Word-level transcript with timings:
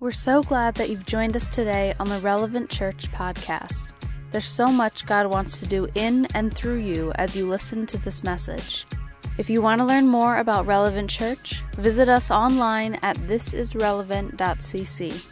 We're 0.00 0.12
so 0.12 0.44
glad 0.44 0.76
that 0.76 0.90
you've 0.90 1.06
joined 1.06 1.34
us 1.34 1.48
today 1.48 1.92
on 1.98 2.08
the 2.08 2.20
Relevant 2.20 2.70
Church 2.70 3.10
podcast. 3.10 3.90
There's 4.30 4.46
so 4.46 4.68
much 4.68 5.06
God 5.06 5.26
wants 5.26 5.58
to 5.58 5.66
do 5.66 5.88
in 5.96 6.28
and 6.34 6.54
through 6.54 6.76
you 6.76 7.10
as 7.16 7.34
you 7.34 7.48
listen 7.48 7.84
to 7.86 7.98
this 7.98 8.22
message. 8.22 8.86
If 9.38 9.50
you 9.50 9.60
want 9.60 9.80
to 9.80 9.84
learn 9.84 10.06
more 10.06 10.36
about 10.36 10.66
Relevant 10.66 11.10
Church, 11.10 11.64
visit 11.78 12.08
us 12.08 12.30
online 12.30 12.94
at 13.02 13.16
thisisrelevant.cc. 13.16 15.26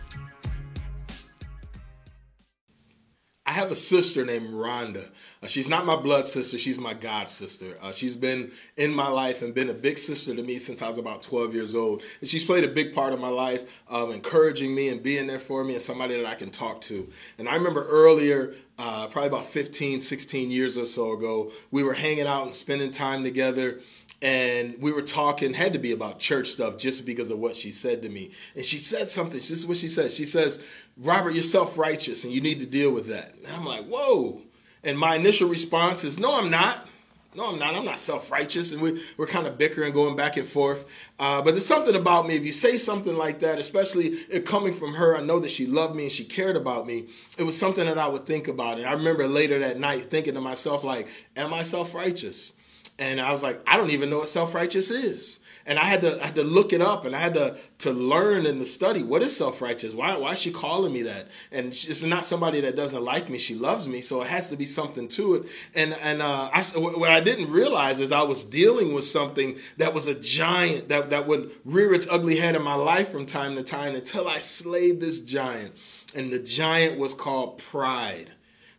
have 3.57 3.73
a 3.73 3.77
sister 3.77 4.25
named 4.25 4.51
Rhonda. 4.51 5.09
Uh, 5.43 5.47
she's 5.47 5.69
not 5.69 5.87
my 5.87 5.97
blood 5.97 6.27
sister, 6.27 6.59
she's 6.59 6.79
my 6.79 6.93
God 6.93 7.27
sister. 7.29 7.79
Uh, 7.81 7.91
she's 7.91 8.15
been 8.15 8.53
in 8.77 8.95
my 8.95 9.09
life 9.09 9.41
and 9.43 9.55
been 9.55 9.71
a 9.71 9.75
big 9.75 9.97
sister 9.97 10.37
to 10.37 10.43
me 10.43 10.59
since 10.59 10.83
I 10.83 10.89
was 10.89 10.99
about 10.99 11.23
12 11.23 11.55
years 11.55 11.75
old. 11.75 12.03
And 12.21 12.29
she's 12.29 12.45
played 12.45 12.65
a 12.65 12.69
big 12.69 12.95
part 12.95 13.15
of 13.15 13.19
my 13.19 13.31
life 13.31 13.83
of 13.89 14.13
encouraging 14.13 14.75
me 14.75 14.91
and 14.91 15.03
being 15.03 15.27
there 15.27 15.39
for 15.39 15.65
me 15.65 15.73
and 15.73 15.83
somebody 15.83 16.17
that 16.17 16.27
I 16.27 16.35
can 16.35 16.51
talk 16.51 16.83
to. 16.83 17.09
And 17.39 17.49
I 17.49 17.55
remember 17.55 17.87
earlier, 17.89 18.55
uh, 18.79 19.07
probably 19.07 19.29
about 19.29 19.47
15, 19.47 20.01
16 20.01 20.51
years 20.51 20.77
or 20.77 20.85
so 20.85 21.13
ago, 21.13 21.51
we 21.71 21.83
were 21.83 21.95
hanging 21.95 22.27
out 22.27 22.45
and 22.45 22.55
spending 22.55 22.91
time 22.91 23.25
together 23.25 23.81
and 24.23 24.81
we 24.81 24.93
were 24.93 25.03
talking 25.03 25.53
had 25.53 25.75
to 25.75 25.79
be 25.79 25.93
about 25.93 26.19
church 26.19 26.49
stuff 26.49 26.79
just 26.79 27.05
because 27.05 27.31
of 27.31 27.39
what 27.39 27.55
she 27.55 27.71
said 27.71 28.03
to 28.03 28.09
me. 28.09 28.33
And 28.55 28.65
she 28.65 28.79
said 28.79 29.11
something 29.11 29.39
this 29.39 29.51
is 29.51 29.67
what 29.67 29.77
she 29.77 29.89
said. 29.89 30.11
She 30.11 30.25
says 30.25 30.65
robert 30.97 31.35
you're 31.35 31.43
self-righteous 31.43 32.25
and 32.25 32.33
you 32.33 32.41
need 32.41 32.61
to 32.61 32.67
deal 32.67 32.91
with 32.91 33.09
that. 33.09 33.35
And 33.45 33.55
i'm 33.55 33.65
like 33.65 33.87
whoa. 33.87 34.41
And 34.83 34.99
my 34.99 35.17
initial 35.17 35.49
response 35.49 36.05
is 36.05 36.19
no 36.19 36.39
i'm 36.39 36.51
not. 36.51 36.89
No 37.35 37.53
i'm 37.53 37.59
not. 37.59 37.75
I'm 37.75 37.85
not 37.85 38.01
self-righteous. 38.01 38.73
And 38.73 38.81
we, 38.81 39.03
we're 39.19 39.27
kind 39.27 39.47
of 39.47 39.59
bickering 39.59 39.93
going 39.93 40.17
back 40.17 40.39
and 40.39 40.47
forth. 40.47 40.87
Uh, 41.19 41.43
but 41.43 41.51
there's 41.51 41.67
something 41.67 41.95
about 41.95 42.27
me 42.27 42.37
if 42.37 42.47
you 42.47 42.53
say 42.53 42.79
something 42.79 43.19
like 43.19 43.41
that 43.41 43.59
especially 43.59 44.07
it 44.31 44.47
coming 44.47 44.73
from 44.73 44.95
her 44.95 45.15
i 45.15 45.21
know 45.21 45.39
that 45.41 45.51
she 45.51 45.67
loved 45.67 45.95
me 45.95 46.05
and 46.05 46.13
she 46.13 46.25
cared 46.25 46.57
about 46.57 46.87
me 46.87 47.09
it 47.37 47.43
was 47.43 47.59
something 47.59 47.85
that 47.85 47.99
i 47.99 48.09
would 48.09 48.25
think 48.25 48.49
about. 48.49 48.79
And 48.79 48.87
i 48.87 48.93
remember 48.93 49.29
later 49.29 49.59
that 49.59 49.79
night 49.79 50.05
thinking 50.05 50.33
to 50.35 50.41
myself 50.41 50.85
like 50.85 51.07
am 51.37 51.53
i 51.53 51.63
self-righteous 51.63 52.55
and 52.99 53.21
I 53.21 53.31
was 53.33 53.43
like, 53.43 53.61
I 53.67 53.77
don't 53.77 53.91
even 53.91 54.11
know 54.11 54.19
what 54.19 54.29
self 54.29 54.55
righteous 54.55 54.91
is. 54.91 55.41
And 55.69 55.81
I 55.81 55.85
had 55.85 56.01
to 56.03 56.23
I 56.23 56.27
had 56.27 56.37
to 56.37 56.45
look 56.45 56.73
it 56.73 56.81
up, 56.81 57.05
and 57.05 57.15
I 57.15 57.19
had 57.19 57.35
to 57.35 57.57
to 57.79 57.91
learn 57.93 58.47
and 58.47 58.61
to 58.61 58.65
study 58.65 59.03
what 59.03 59.21
is 59.21 59.37
self 59.37 59.61
righteous. 59.61 59.93
Why 59.93 60.17
why 60.17 60.33
is 60.33 60.39
she 60.39 60.53
calling 60.53 60.93
me 60.93 61.03
that? 61.03 61.27
And 61.51 61.69
it's 61.69 62.05
not 62.05 62.25
somebody 62.25 62.61
that 62.61 62.77
doesn't 62.77 63.03
like 63.03 63.29
me. 63.29 63.37
She 63.37 63.57
loves 63.57 63.89
me, 63.89 64.01
so 64.01 64.23
it 64.23 64.29
has 64.29 64.49
to 64.51 64.57
be 64.57 64.65
something 64.65 65.09
to 65.09 65.35
it. 65.35 65.47
And 65.75 65.95
and 65.95 66.23
uh, 66.23 66.51
I, 66.53 66.63
what 66.79 67.11
I 67.11 67.21
didn't 67.21 67.51
realize 67.51 67.99
is 67.99 68.13
I 68.13 68.23
was 68.23 68.45
dealing 68.45 68.95
with 68.95 69.05
something 69.05 69.59
that 69.79 69.93
was 69.93 70.07
a 70.07 70.15
giant 70.15 70.89
that 70.91 71.11
that 71.11 71.27
would 71.27 71.51
rear 71.65 71.93
its 71.93 72.07
ugly 72.09 72.37
head 72.37 72.55
in 72.55 72.63
my 72.63 72.77
life 72.77 73.09
from 73.09 73.27
time 73.27 73.57
to 73.57 73.65
time 73.65 73.97
until 73.97 74.29
I 74.29 74.39
slayed 74.39 75.01
this 75.01 75.21
giant. 75.21 75.73
And 76.15 76.33
the 76.33 76.39
giant 76.39 76.97
was 76.97 77.13
called 77.13 77.59
pride 77.59 78.31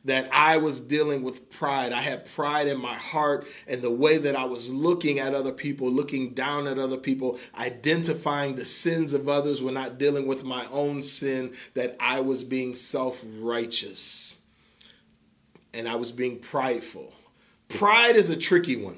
that 0.07 0.29
I 0.31 0.55
was 0.55 0.79
dealing 0.79 1.21
with 1.21 1.49
pride. 1.49 1.91
I 1.91 1.99
had 1.99 2.25
pride 2.33 2.67
in 2.67 2.79
my 2.79 2.95
heart 2.95 3.45
and 3.67 3.81
the 3.81 3.91
way 3.91 4.17
that 4.17 4.37
I 4.37 4.45
was 4.45 4.71
looking 4.71 5.19
at 5.19 5.35
other 5.35 5.51
people, 5.51 5.91
looking 5.91 6.33
down 6.33 6.65
at 6.65 6.79
other 6.79 6.97
people, 6.97 7.37
identifying 7.57 8.55
the 8.55 8.63
sins 8.63 9.13
of 9.13 9.27
others 9.27 9.61
when 9.61 9.73
not 9.73 9.99
dealing 9.99 10.25
with 10.25 10.45
my 10.45 10.65
own 10.71 11.03
sin, 11.03 11.53
that 11.73 11.97
I 11.99 12.21
was 12.21 12.45
being 12.45 12.73
self 12.73 13.23
righteous 13.39 14.37
and 15.73 15.89
I 15.89 15.95
was 15.95 16.13
being 16.13 16.39
prideful. 16.39 17.11
Pride 17.67 18.15
is 18.15 18.29
a 18.29 18.37
tricky 18.37 18.77
one. 18.77 18.97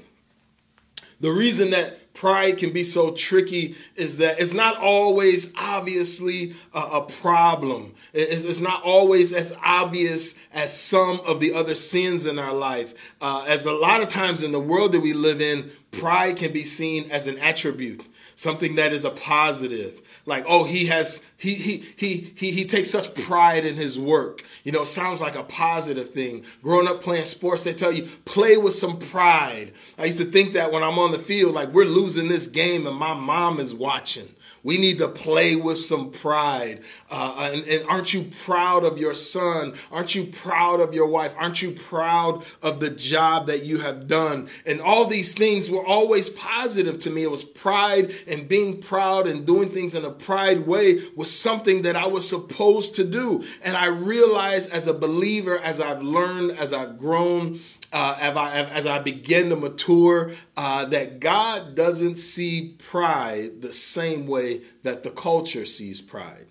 The 1.20 1.32
reason 1.32 1.72
that 1.72 2.09
pride 2.20 2.58
can 2.58 2.74
be 2.74 2.84
so 2.84 3.12
tricky 3.12 3.78
is 3.96 4.18
that 4.18 4.42
it's 4.42 4.54
not 4.54 4.76
always 4.76 5.54
obviously 5.58 6.54
a, 6.74 6.80
a 6.80 7.02
problem. 7.02 7.96
It's, 8.12 8.44
it's, 8.44 8.60
not 8.60 8.84
always 8.84 9.32
as 9.32 9.56
obvious 9.64 10.36
as 10.52 10.78
some 10.78 11.22
of 11.26 11.40
the 11.40 11.54
other 11.54 11.76
sins 11.76 12.26
in 12.26 12.38
our 12.38 12.54
life. 12.54 12.94
Uh, 13.22 13.46
as 13.48 13.66
a 13.66 13.72
lot 13.72 14.02
of 14.02 14.10
times 14.10 14.44
in 14.44 14.52
the 14.52 14.60
world 14.60 14.92
that 14.92 15.00
we 15.00 15.14
live 15.14 15.40
in, 15.40 15.72
pride 15.92 16.36
can 16.36 16.52
be 16.52 16.66
seen 16.66 17.10
as 17.10 17.28
an 17.28 17.38
attribute, 17.38 18.04
something 18.36 18.76
that 18.76 18.92
is 18.92 19.06
a 19.06 19.12
positive 19.12 20.02
like 20.30 20.46
oh 20.48 20.64
he 20.64 20.86
has 20.86 21.26
he 21.38 21.56
he 21.56 21.84
he 21.98 22.34
he 22.36 22.52
he 22.52 22.66
takes 22.66 22.90
such 22.90 23.14
pride 23.16 23.66
in 23.66 23.76
his 23.76 24.00
work 24.00 24.44
you 24.64 24.72
know 24.72 24.84
it 24.84 24.88
sounds 24.88 25.22
like 25.22 25.36
a 25.36 25.44
positive 25.44 26.10
thing 26.10 26.44
growing 26.62 26.88
up 26.88 27.02
playing 27.02 27.26
sports 27.26 27.64
they 27.64 27.74
tell 27.74 27.92
you 27.92 28.04
play 28.26 28.56
with 28.56 28.74
some 28.74 28.98
pride 28.98 29.74
i 29.98 30.06
used 30.06 30.20
to 30.20 30.26
think 30.26 30.54
that 30.54 30.72
when 30.72 30.84
i'm 30.84 31.00
on 31.00 31.12
the 31.12 31.20
field 31.20 31.54
like 31.54 31.70
we're 31.70 31.84
losing 31.84 32.28
this 32.28 32.48
game 32.48 32.88
and 32.88 32.96
my 32.96 33.14
mom 33.14 33.60
is 33.60 33.74
watching 33.74 34.30
we 34.64 34.78
need 34.78 34.98
to 34.98 35.08
play 35.08 35.56
with 35.56 35.78
some 35.78 36.12
pride. 36.12 36.82
Uh, 37.10 37.52
and, 37.54 37.66
and 37.66 37.86
aren't 37.88 38.14
you 38.14 38.30
proud 38.44 38.84
of 38.84 38.98
your 38.98 39.14
son? 39.14 39.74
Aren't 39.92 40.16
you 40.16 40.26
proud 40.26 40.82
of 40.82 40.94
your 40.94 41.08
wife? 41.08 41.34
Aren't 41.38 41.62
you 41.62 41.72
proud 41.72 42.44
of 42.62 42.80
the 42.80 42.90
job 42.90 43.48
that 43.48 43.64
you 43.64 43.80
have 43.80 44.08
done? 44.08 44.50
And 44.66 44.82
all 44.82 45.06
these 45.06 45.36
things 45.36 45.70
were 45.70 45.86
always 45.86 46.30
positive 46.30 46.98
to 47.00 47.10
me. 47.10 47.24
It 47.24 47.32
was 47.32 47.44
pride 47.44 48.14
and 48.28 48.48
being 48.48 48.82
proud 48.82 49.28
and 49.28 49.46
doing 49.46 49.70
things 49.70 49.96
in 49.96 50.04
a 50.04 50.12
pride 50.20 50.68
way 50.68 51.02
was 51.16 51.38
something 51.38 51.84
that 51.84 51.96
I 51.96 52.08
was 52.08 52.28
supposed 52.28 52.96
to 52.96 53.04
do. 53.04 53.44
And 53.64 53.76
I 53.76 53.86
realized 53.86 54.72
as 54.72 54.88
a 54.88 54.94
believer, 54.94 55.58
as 55.60 55.80
I've 55.80 56.02
learned, 56.02 56.52
as 56.52 56.74
I've 56.74 56.98
grown, 56.98 57.60
uh, 57.92 58.18
as, 58.20 58.38
I, 58.38 58.64
as 58.66 58.86
I 58.86 59.00
begin 59.00 59.50
to 59.50 59.56
mature, 59.56 60.32
uh, 60.56 60.86
that 60.86 61.20
God 61.20 61.76
doesn't 61.76 62.18
see 62.18 62.76
pride 62.78 63.62
the 63.62 63.74
same 63.74 64.28
way 64.28 64.62
that 64.84 65.04
the 65.04 65.10
culture 65.10 65.66
sees 65.66 66.02
pride. 66.02 66.46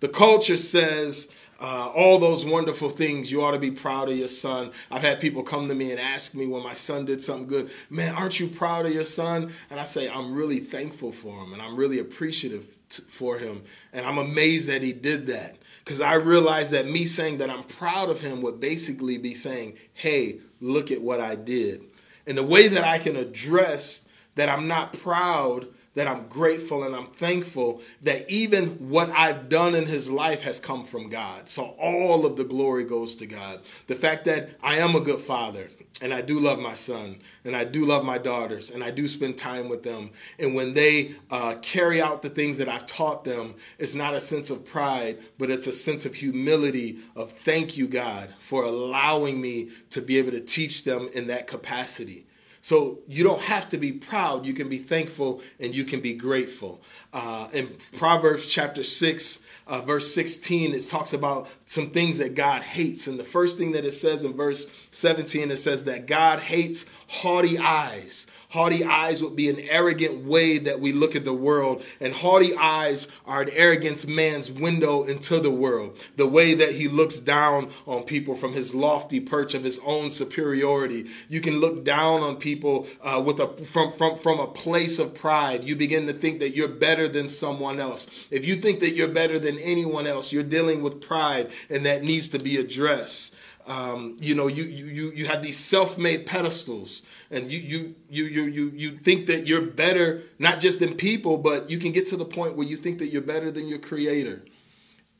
The 0.00 0.08
culture 0.08 0.56
says, 0.56 1.32
uh, 1.60 1.90
all 1.94 2.18
those 2.18 2.44
wonderful 2.44 2.90
things. 2.90 3.32
You 3.32 3.42
ought 3.42 3.52
to 3.52 3.58
be 3.58 3.70
proud 3.70 4.08
of 4.08 4.16
your 4.16 4.28
son. 4.28 4.70
I've 4.90 5.02
had 5.02 5.20
people 5.20 5.42
come 5.42 5.68
to 5.68 5.74
me 5.74 5.90
and 5.90 6.00
ask 6.00 6.34
me 6.34 6.46
when 6.46 6.62
my 6.62 6.74
son 6.74 7.04
did 7.04 7.22
something 7.22 7.46
good, 7.46 7.70
man, 7.88 8.14
aren't 8.14 8.38
you 8.38 8.48
proud 8.48 8.86
of 8.86 8.92
your 8.92 9.04
son? 9.04 9.52
And 9.70 9.80
I 9.80 9.84
say, 9.84 10.08
I'm 10.08 10.34
really 10.34 10.60
thankful 10.60 11.12
for 11.12 11.42
him 11.42 11.52
and 11.52 11.62
I'm 11.62 11.76
really 11.76 11.98
appreciative 11.98 12.75
t- 12.88 13.02
for 13.08 13.38
him. 13.38 13.62
And 13.92 14.06
I'm 14.06 14.18
amazed 14.18 14.68
that 14.68 14.82
he 14.82 14.92
did 14.92 15.26
that 15.28 15.56
because 15.84 16.00
I 16.00 16.14
realized 16.14 16.72
that 16.72 16.86
me 16.86 17.04
saying 17.04 17.38
that 17.38 17.50
I'm 17.50 17.64
proud 17.64 18.10
of 18.10 18.20
him 18.20 18.42
would 18.42 18.60
basically 18.60 19.18
be 19.18 19.34
saying, 19.34 19.74
hey, 19.94 20.40
look 20.60 20.90
at 20.90 21.00
what 21.00 21.20
I 21.20 21.36
did. 21.36 21.82
And 22.26 22.36
the 22.36 22.42
way 22.42 22.68
that 22.68 22.84
I 22.84 22.98
can 22.98 23.16
address 23.16 24.08
that 24.34 24.48
I'm 24.48 24.68
not 24.68 24.92
proud, 24.92 25.68
that 25.94 26.06
I'm 26.06 26.28
grateful 26.28 26.82
and 26.84 26.94
I'm 26.94 27.06
thankful 27.06 27.82
that 28.02 28.28
even 28.30 28.90
what 28.90 29.10
I've 29.10 29.48
done 29.48 29.74
in 29.74 29.86
his 29.86 30.10
life 30.10 30.42
has 30.42 30.58
come 30.58 30.84
from 30.84 31.08
God. 31.08 31.48
So 31.48 31.74
all 31.78 32.26
of 32.26 32.36
the 32.36 32.44
glory 32.44 32.84
goes 32.84 33.16
to 33.16 33.26
God. 33.26 33.60
The 33.86 33.94
fact 33.94 34.24
that 34.26 34.50
I 34.62 34.76
am 34.76 34.94
a 34.94 35.00
good 35.00 35.20
father 35.20 35.68
and 36.02 36.12
I 36.12 36.20
do 36.20 36.40
love 36.40 36.58
my 36.58 36.74
son 36.74 37.18
and 37.44 37.56
I 37.56 37.64
do 37.64 37.86
love 37.86 38.04
my 38.04 38.18
daughters 38.18 38.70
and 38.70 38.84
I 38.84 38.90
do 38.90 39.08
spend 39.08 39.38
time 39.38 39.68
with 39.68 39.82
them. 39.82 40.10
And 40.38 40.54
when 40.54 40.74
they 40.74 41.12
uh, 41.30 41.54
carry 41.62 42.02
out 42.02 42.22
the 42.22 42.30
things 42.30 42.58
that 42.58 42.68
I've 42.68 42.86
taught 42.86 43.24
them, 43.24 43.54
it's 43.78 43.94
not 43.94 44.14
a 44.14 44.20
sense 44.20 44.50
of 44.50 44.66
pride, 44.66 45.18
but 45.38 45.50
it's 45.50 45.66
a 45.66 45.72
sense 45.72 46.04
of 46.04 46.14
humility 46.14 46.98
of 47.14 47.32
thank 47.32 47.76
you, 47.76 47.88
God, 47.88 48.28
for 48.38 48.64
allowing 48.64 49.40
me 49.40 49.70
to 49.90 50.02
be 50.02 50.18
able 50.18 50.32
to 50.32 50.40
teach 50.40 50.84
them 50.84 51.08
in 51.14 51.28
that 51.28 51.46
capacity. 51.46 52.26
So 52.66 52.98
you 53.06 53.22
don't 53.22 53.42
have 53.42 53.70
to 53.70 53.78
be 53.78 53.92
proud. 53.92 54.44
You 54.44 54.52
can 54.52 54.68
be 54.68 54.78
thankful 54.78 55.40
and 55.60 55.72
you 55.72 55.84
can 55.84 56.00
be 56.00 56.14
grateful. 56.14 56.82
Uh, 57.12 57.46
in 57.52 57.76
Proverbs 57.96 58.44
chapter 58.44 58.82
6, 58.82 59.45
uh, 59.66 59.80
verse 59.80 60.14
16, 60.14 60.74
it 60.74 60.88
talks 60.88 61.12
about 61.12 61.48
some 61.66 61.88
things 61.88 62.18
that 62.18 62.34
God 62.34 62.62
hates. 62.62 63.06
And 63.06 63.18
the 63.18 63.24
first 63.24 63.58
thing 63.58 63.72
that 63.72 63.84
it 63.84 63.92
says 63.92 64.24
in 64.24 64.34
verse 64.34 64.70
17, 64.92 65.50
it 65.50 65.56
says 65.56 65.84
that 65.84 66.06
God 66.06 66.40
hates 66.40 66.86
haughty 67.08 67.58
eyes 67.58 68.26
Haughty 68.50 68.84
eyes 68.84 69.22
would 69.22 69.34
be 69.34 69.48
an 69.48 69.60
arrogant 69.60 70.24
way 70.24 70.58
that 70.58 70.80
we 70.80 70.92
look 70.92 71.16
at 71.16 71.24
the 71.24 71.32
world, 71.32 71.84
and 72.00 72.14
haughty 72.14 72.54
eyes 72.54 73.08
are 73.26 73.42
an 73.42 73.50
arrogant 73.52 74.06
man's 74.06 74.50
window 74.50 75.04
into 75.04 75.40
the 75.40 75.50
world. 75.50 75.98
The 76.16 76.26
way 76.26 76.54
that 76.54 76.74
he 76.74 76.88
looks 76.88 77.18
down 77.18 77.70
on 77.86 78.04
people 78.04 78.34
from 78.34 78.52
his 78.52 78.74
lofty 78.74 79.20
perch 79.20 79.54
of 79.54 79.64
his 79.64 79.80
own 79.84 80.10
superiority. 80.10 81.06
You 81.28 81.40
can 81.40 81.60
look 81.60 81.84
down 81.84 82.22
on 82.22 82.36
people 82.36 82.86
uh, 83.02 83.22
with 83.24 83.40
a 83.40 83.48
from 83.64 83.92
from 83.92 84.16
from 84.16 84.38
a 84.38 84.46
place 84.46 84.98
of 84.98 85.14
pride. 85.14 85.64
You 85.64 85.76
begin 85.76 86.06
to 86.06 86.12
think 86.12 86.40
that 86.40 86.54
you're 86.54 86.68
better 86.68 87.08
than 87.08 87.28
someone 87.28 87.80
else. 87.80 88.06
If 88.30 88.46
you 88.46 88.56
think 88.56 88.80
that 88.80 88.94
you're 88.94 89.08
better 89.08 89.38
than 89.38 89.58
anyone 89.58 90.06
else, 90.06 90.32
you're 90.32 90.42
dealing 90.42 90.82
with 90.82 91.00
pride, 91.00 91.50
and 91.68 91.84
that 91.86 92.02
needs 92.02 92.28
to 92.30 92.38
be 92.38 92.56
addressed. 92.56 93.34
Um, 93.66 94.16
you 94.20 94.36
know, 94.36 94.46
you 94.46 94.62
you 94.62 95.10
you 95.10 95.26
have 95.26 95.42
these 95.42 95.58
self-made 95.58 96.24
pedestals, 96.24 97.02
and 97.32 97.50
you 97.50 97.58
you 97.58 97.94
you 98.08 98.24
you 98.24 98.44
you 98.44 98.72
you 98.74 98.98
think 98.98 99.26
that 99.26 99.46
you're 99.46 99.62
better 99.62 100.22
not 100.38 100.60
just 100.60 100.78
than 100.78 100.94
people, 100.94 101.36
but 101.36 101.68
you 101.68 101.78
can 101.78 101.90
get 101.90 102.06
to 102.06 102.16
the 102.16 102.24
point 102.24 102.56
where 102.56 102.66
you 102.66 102.76
think 102.76 102.98
that 102.98 103.08
you're 103.08 103.22
better 103.22 103.50
than 103.50 103.66
your 103.66 103.80
Creator. 103.80 104.44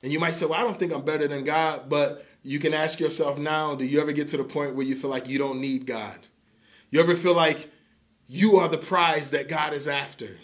And 0.02 0.12
you 0.12 0.20
might 0.20 0.36
say, 0.36 0.46
"Well, 0.46 0.60
I 0.60 0.62
don't 0.62 0.78
think 0.78 0.92
I'm 0.92 1.04
better 1.04 1.26
than 1.26 1.42
God," 1.42 1.88
but 1.88 2.24
you 2.44 2.60
can 2.60 2.72
ask 2.72 3.00
yourself 3.00 3.36
now: 3.36 3.74
Do 3.74 3.84
you 3.84 4.00
ever 4.00 4.12
get 4.12 4.28
to 4.28 4.36
the 4.36 4.44
point 4.44 4.76
where 4.76 4.86
you 4.86 4.94
feel 4.94 5.10
like 5.10 5.28
you 5.28 5.38
don't 5.38 5.60
need 5.60 5.84
God? 5.84 6.20
You 6.90 7.00
ever 7.00 7.16
feel 7.16 7.34
like 7.34 7.68
you 8.28 8.58
are 8.58 8.68
the 8.68 8.78
prize 8.78 9.30
that 9.30 9.48
God 9.48 9.72
is 9.72 9.88
after? 9.88 10.38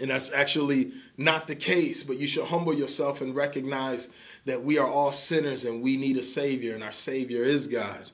And 0.00 0.10
that's 0.10 0.32
actually 0.32 0.92
not 1.16 1.46
the 1.46 1.54
case, 1.54 2.02
but 2.02 2.18
you 2.18 2.26
should 2.26 2.46
humble 2.46 2.74
yourself 2.74 3.20
and 3.20 3.34
recognize 3.34 4.08
that 4.44 4.62
we 4.62 4.78
are 4.78 4.86
all 4.86 5.12
sinners 5.12 5.64
and 5.64 5.82
we 5.82 5.96
need 5.96 6.16
a 6.16 6.22
Savior, 6.22 6.74
and 6.74 6.84
our 6.84 6.92
Savior 6.92 7.42
is 7.42 7.66
God. 7.66 8.10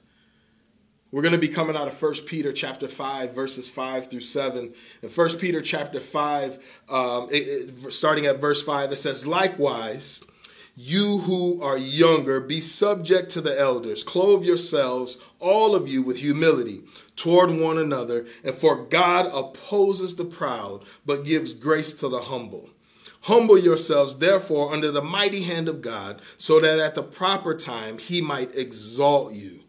We're 1.11 1.23
going 1.23 1.32
to 1.32 1.38
be 1.38 1.49
coming 1.49 1.76
out 1.76 1.88
of 1.88 2.00
1 2.00 2.14
Peter 2.26 2.52
chapter 2.52 2.88
5, 2.88 3.34
verses 3.34 3.69
5 3.69 4.08
through 4.08 4.20
7. 4.20 4.73
In 5.02 5.08
1 5.11 5.38
Peter 5.38 5.61
chapter 5.61 6.00
5, 6.00 6.58
um, 6.88 7.29
it, 7.31 7.34
it, 7.34 7.93
starting 7.93 8.25
at 8.25 8.40
verse 8.40 8.62
5, 8.62 8.93
it 8.93 8.96
says, 8.96 9.26
Likewise, 9.26 10.25
you 10.75 11.19
who 11.19 11.61
are 11.61 11.76
younger, 11.76 12.40
be 12.40 12.62
subject 12.62 13.31
to 13.32 13.43
the 13.43 13.58
elders. 13.61 14.02
Clothe 14.02 14.43
yourselves, 14.43 15.19
all 15.38 15.75
of 15.75 15.87
you, 15.87 16.02
with 16.02 16.19
humility 16.19 16.82
toward 17.17 17.50
one 17.50 17.79
another. 17.79 18.26
And 18.44 18.55
for 18.55 18.85
God 18.85 19.26
opposes 19.32 20.17
the 20.17 20.25
proud, 20.25 20.85
but 21.05 21.25
gives 21.25 21.53
grace 21.53 21.94
to 21.94 22.09
the 22.09 22.20
humble. 22.23 22.70
Humble 23.23 23.59
yourselves, 23.59 24.17
therefore, 24.17 24.73
under 24.73 24.91
the 24.91 25.03
mighty 25.03 25.43
hand 25.43 25.69
of 25.69 25.81
God, 25.81 26.20
so 26.37 26.59
that 26.61 26.81
at 26.81 26.94
the 26.94 27.03
proper 27.03 27.55
time 27.55 27.99
he 27.99 28.20
might 28.20 28.56
exalt 28.56 29.32
you 29.35 29.61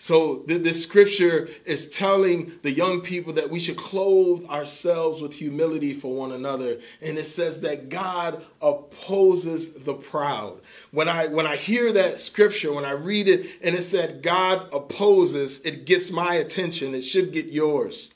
so 0.00 0.44
this 0.46 0.80
scripture 0.80 1.48
is 1.64 1.88
telling 1.88 2.52
the 2.62 2.70
young 2.70 3.00
people 3.00 3.32
that 3.32 3.50
we 3.50 3.58
should 3.58 3.76
clothe 3.76 4.46
ourselves 4.46 5.20
with 5.20 5.34
humility 5.34 5.92
for 5.92 6.14
one 6.14 6.30
another. 6.30 6.78
And 7.02 7.18
it 7.18 7.24
says 7.24 7.62
that 7.62 7.88
God 7.88 8.44
opposes 8.62 9.74
the 9.74 9.94
proud. 9.94 10.60
When 10.92 11.08
I 11.08 11.26
when 11.26 11.48
I 11.48 11.56
hear 11.56 11.92
that 11.92 12.20
scripture, 12.20 12.72
when 12.72 12.84
I 12.84 12.92
read 12.92 13.26
it 13.26 13.46
and 13.60 13.74
it 13.74 13.82
said 13.82 14.22
God 14.22 14.72
opposes, 14.72 15.60
it 15.62 15.84
gets 15.84 16.12
my 16.12 16.34
attention. 16.34 16.94
It 16.94 17.02
should 17.02 17.32
get 17.32 17.46
yours. 17.46 18.12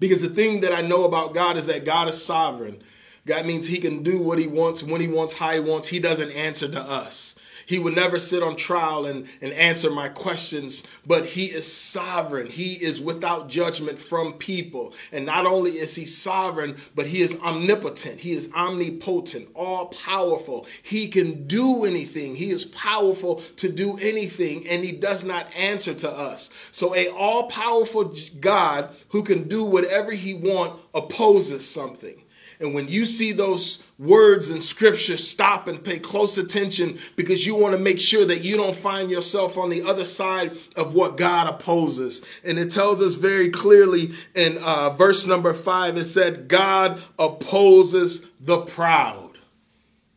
Because 0.00 0.22
the 0.22 0.28
thing 0.28 0.62
that 0.62 0.72
I 0.72 0.80
know 0.80 1.04
about 1.04 1.34
God 1.34 1.56
is 1.56 1.66
that 1.66 1.84
God 1.84 2.08
is 2.08 2.20
sovereign. 2.20 2.82
God 3.26 3.46
means 3.46 3.66
he 3.66 3.78
can 3.78 4.02
do 4.02 4.18
what 4.18 4.38
he 4.38 4.48
wants, 4.48 4.82
when 4.82 5.00
he 5.00 5.06
wants, 5.06 5.34
how 5.34 5.52
he 5.52 5.60
wants. 5.60 5.86
He 5.86 6.00
doesn't 6.00 6.32
answer 6.32 6.68
to 6.68 6.80
us. 6.80 7.38
He 7.70 7.78
would 7.78 7.94
never 7.94 8.18
sit 8.18 8.42
on 8.42 8.56
trial 8.56 9.06
and, 9.06 9.28
and 9.40 9.52
answer 9.52 9.92
my 9.92 10.08
questions, 10.08 10.82
but 11.06 11.24
he 11.24 11.44
is 11.44 11.72
sovereign. 11.72 12.48
He 12.48 12.72
is 12.72 13.00
without 13.00 13.48
judgment 13.48 13.96
from 13.96 14.32
people. 14.32 14.92
And 15.12 15.24
not 15.24 15.46
only 15.46 15.78
is 15.78 15.94
he 15.94 16.04
sovereign, 16.04 16.74
but 16.96 17.06
he 17.06 17.22
is 17.22 17.38
omnipotent. 17.38 18.18
He 18.18 18.32
is 18.32 18.50
omnipotent, 18.56 19.50
all 19.54 19.86
powerful. 19.86 20.66
He 20.82 21.06
can 21.06 21.46
do 21.46 21.84
anything. 21.84 22.34
He 22.34 22.50
is 22.50 22.64
powerful 22.64 23.36
to 23.36 23.70
do 23.70 23.96
anything, 24.02 24.66
and 24.66 24.82
he 24.82 24.90
does 24.90 25.22
not 25.22 25.46
answer 25.54 25.94
to 25.94 26.10
us. 26.10 26.50
So 26.72 26.96
a 26.96 27.06
all 27.10 27.48
powerful 27.48 28.12
God 28.40 28.96
who 29.10 29.22
can 29.22 29.46
do 29.46 29.62
whatever 29.62 30.10
he 30.10 30.34
want 30.34 30.80
opposes 30.92 31.70
something. 31.70 32.24
And 32.60 32.74
when 32.74 32.88
you 32.88 33.06
see 33.06 33.32
those 33.32 33.82
words 33.98 34.50
in 34.50 34.60
scripture, 34.60 35.16
stop 35.16 35.66
and 35.66 35.82
pay 35.82 35.98
close 35.98 36.36
attention 36.36 36.98
because 37.16 37.46
you 37.46 37.54
want 37.54 37.74
to 37.74 37.80
make 37.80 37.98
sure 37.98 38.26
that 38.26 38.44
you 38.44 38.58
don't 38.58 38.76
find 38.76 39.10
yourself 39.10 39.56
on 39.56 39.70
the 39.70 39.82
other 39.82 40.04
side 40.04 40.58
of 40.76 40.92
what 40.92 41.16
God 41.16 41.46
opposes. 41.46 42.22
And 42.44 42.58
it 42.58 42.70
tells 42.70 43.00
us 43.00 43.14
very 43.14 43.48
clearly 43.48 44.10
in 44.34 44.58
uh, 44.58 44.90
verse 44.90 45.26
number 45.26 45.54
five 45.54 45.96
it 45.96 46.04
said, 46.04 46.48
God 46.48 47.02
opposes 47.18 48.30
the 48.38 48.58
proud. 48.58 49.38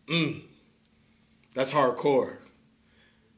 Mm, 0.08 0.42
that's 1.56 1.72
hardcore. 1.72 2.36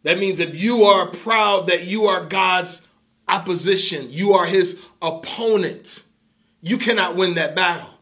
That 0.01 0.17
means 0.17 0.39
if 0.39 0.59
you 0.59 0.85
are 0.85 1.07
proud 1.07 1.67
that 1.67 1.83
you 1.85 2.07
are 2.07 2.25
God's 2.25 2.87
opposition, 3.27 4.07
you 4.09 4.33
are 4.33 4.47
his 4.47 4.81
opponent, 4.99 6.03
you 6.61 6.79
cannot 6.79 7.15
win 7.15 7.35
that 7.35 7.55
battle. 7.55 7.94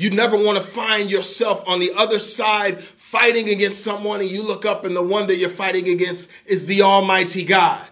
You 0.00 0.08
never 0.08 0.34
want 0.34 0.56
to 0.56 0.64
find 0.64 1.10
yourself 1.10 1.62
on 1.66 1.78
the 1.78 1.92
other 1.94 2.18
side 2.18 2.80
fighting 2.80 3.50
against 3.50 3.84
someone 3.84 4.22
and 4.22 4.30
you 4.30 4.42
look 4.42 4.64
up 4.64 4.86
and 4.86 4.96
the 4.96 5.02
one 5.02 5.26
that 5.26 5.36
you're 5.36 5.50
fighting 5.50 5.90
against 5.90 6.30
is 6.46 6.64
the 6.64 6.80
Almighty 6.80 7.44
God. 7.44 7.86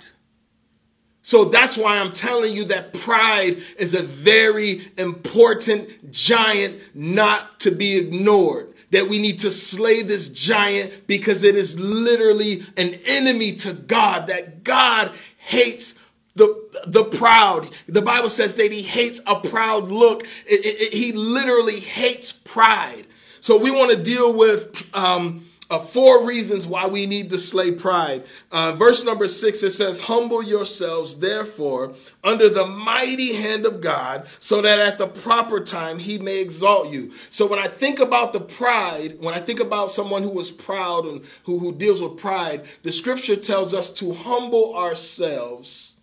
So 1.21 1.45
that's 1.45 1.77
why 1.77 1.99
I'm 1.99 2.13
telling 2.13 2.57
you 2.57 2.65
that 2.65 2.95
pride 2.95 3.59
is 3.79 3.93
a 3.95 4.03
very 4.03 4.91
important 4.97 6.11
giant 6.11 6.81
not 6.95 7.61
to 7.61 7.71
be 7.71 7.99
ignored. 7.99 8.73
That 8.91 9.11
we 9.11 9.21
need 9.21 9.41
to 9.41 9.51
slay 9.51 10.01
this 10.01 10.31
giant 10.31 11.07
because 11.07 11.43
it 11.43 11.57
is 11.57 11.79
literally 11.79 12.63
an 12.79 12.95
enemy 13.05 13.53
to 13.57 13.75
God, 13.75 14.29
that 14.29 14.65
God 14.65 15.15
hates 15.37 15.99
the, 16.39 16.83
the 16.87 17.05
proud. 17.05 17.69
The 17.87 18.03
Bible 18.03 18.29
says 18.29 18.55
that 18.57 18.73
he 18.73 18.83
hates 18.83 19.21
a 19.27 19.39
proud 19.39 19.91
look. 19.91 20.23
It, 20.47 20.65
it, 20.65 20.81
it, 20.81 20.95
he 20.95 21.13
literally 21.13 21.81
hates 21.81 22.33
pride. 22.33 23.07
So 23.41 23.59
we 23.59 23.71
want 23.71 23.91
to 23.91 24.03
deal 24.03 24.33
with 24.33 24.89
um, 24.95 25.45
uh, 25.71 25.79
four 25.79 26.25
reasons 26.25 26.67
why 26.67 26.87
we 26.87 27.07
need 27.07 27.31
to 27.31 27.39
slay 27.39 27.71
pride. 27.71 28.25
Uh, 28.51 28.73
verse 28.73 29.05
number 29.05 29.29
six, 29.29 29.63
it 29.63 29.71
says, 29.71 30.03
Humble 30.03 30.43
yourselves, 30.43 31.21
therefore, 31.21 31.95
under 32.25 32.49
the 32.49 32.67
mighty 32.67 33.35
hand 33.35 33.67
of 33.67 33.81
God, 33.81 34.27
so 34.39 34.63
that 34.63 34.79
at 34.79 34.99
the 34.99 35.07
proper 35.07 35.61
time 35.61 35.99
he 35.99 36.19
may 36.19 36.41
exalt 36.41 36.91
you. 36.91 37.13
So 37.31 37.47
when 37.47 37.59
I 37.59 37.69
think 37.69 38.01
about 38.01 38.33
the 38.33 38.41
pride, 38.41 39.19
when 39.21 39.35
I 39.35 39.41
think 39.41 39.61
about 39.61 39.91
someone 39.91 40.23
who 40.23 40.39
is 40.41 40.51
proud 40.51 41.05
and 41.05 41.25
who, 41.45 41.59
who 41.59 41.75
deals 41.75 42.01
with 42.01 42.17
pride, 42.17 42.65
the 42.83 42.93
scripture 42.93 43.37
tells 43.37 43.75
us 43.75 43.93
to 43.95 44.15
humble 44.15 44.75
ourselves 44.75 45.98